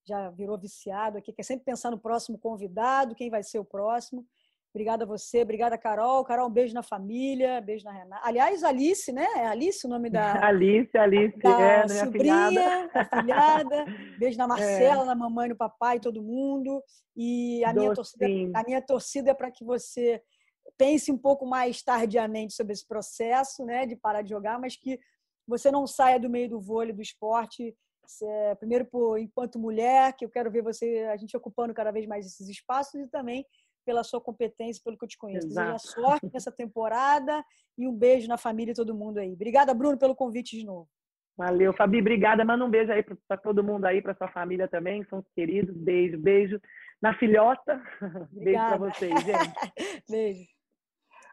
[0.06, 4.24] já virou viciado aqui, quer sempre pensar no próximo convidado, quem vai ser o próximo.
[4.76, 6.22] Obrigada a você, obrigada, Carol.
[6.22, 8.20] Carol, um beijo na família, beijo na Renata.
[8.22, 9.26] Aliás, Alice, né?
[9.34, 10.34] É Alice o nome da.
[10.46, 13.86] Alice, Alice, da é, minha sobrinha, afilhada.
[14.18, 15.06] Beijo na Marcela, é.
[15.06, 16.84] na mamãe, no papai, todo mundo.
[17.16, 20.22] E a minha torcida, a minha torcida é para que você
[20.76, 25.00] pense um pouco mais tardiamente sobre esse processo, né, de parar de jogar, mas que
[25.48, 27.74] você não saia do meio do vôlei, do esporte,
[28.58, 32.26] primeiro por enquanto mulher, que eu quero ver você, a gente ocupando cada vez mais
[32.26, 33.46] esses espaços e também
[33.86, 35.46] pela sua competência, pelo que eu te conheço.
[35.46, 35.72] Exato.
[35.72, 37.42] Desejo sorte nessa temporada
[37.78, 39.32] e um beijo na família e todo mundo aí.
[39.32, 40.88] Obrigada, Bruno, pelo convite de novo.
[41.38, 42.44] Valeu, Fabi, obrigada.
[42.44, 45.76] Manda um beijo aí para todo mundo aí, para sua família também, são os queridos.
[45.76, 46.60] Beijo, beijo
[47.00, 47.80] na filhota.
[48.32, 48.34] Obrigada.
[48.34, 50.02] Beijo para vocês, gente.
[50.10, 50.56] beijo.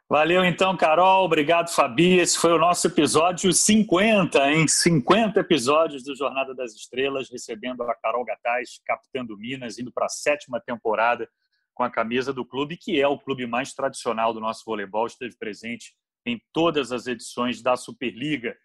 [0.09, 1.23] Valeu então, Carol.
[1.23, 2.19] Obrigado, Fabi.
[2.19, 7.95] Esse foi o nosso episódio 50, em 50 episódios do Jornada das Estrelas, recebendo a
[7.95, 11.27] Carol Gataz, captando Minas, indo para a sétima temporada
[11.73, 15.35] com a camisa do clube, que é o clube mais tradicional do nosso voleibol, esteve
[15.37, 15.93] presente
[16.25, 18.55] em todas as edições da Superliga.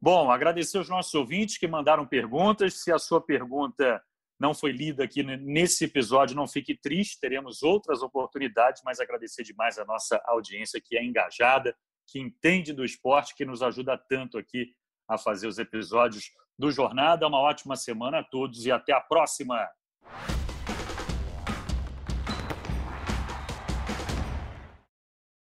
[0.00, 2.74] Bom, agradecer aos nossos ouvintes que mandaram perguntas.
[2.82, 4.02] Se a sua pergunta
[4.38, 9.78] não foi lida aqui nesse episódio, não fique triste, teremos outras oportunidades, mas agradecer demais
[9.78, 11.74] a nossa audiência que é engajada,
[12.06, 14.72] que entende do esporte, que nos ajuda tanto aqui
[15.08, 17.26] a fazer os episódios do Jornada.
[17.26, 19.68] Uma ótima semana a todos e até a próxima!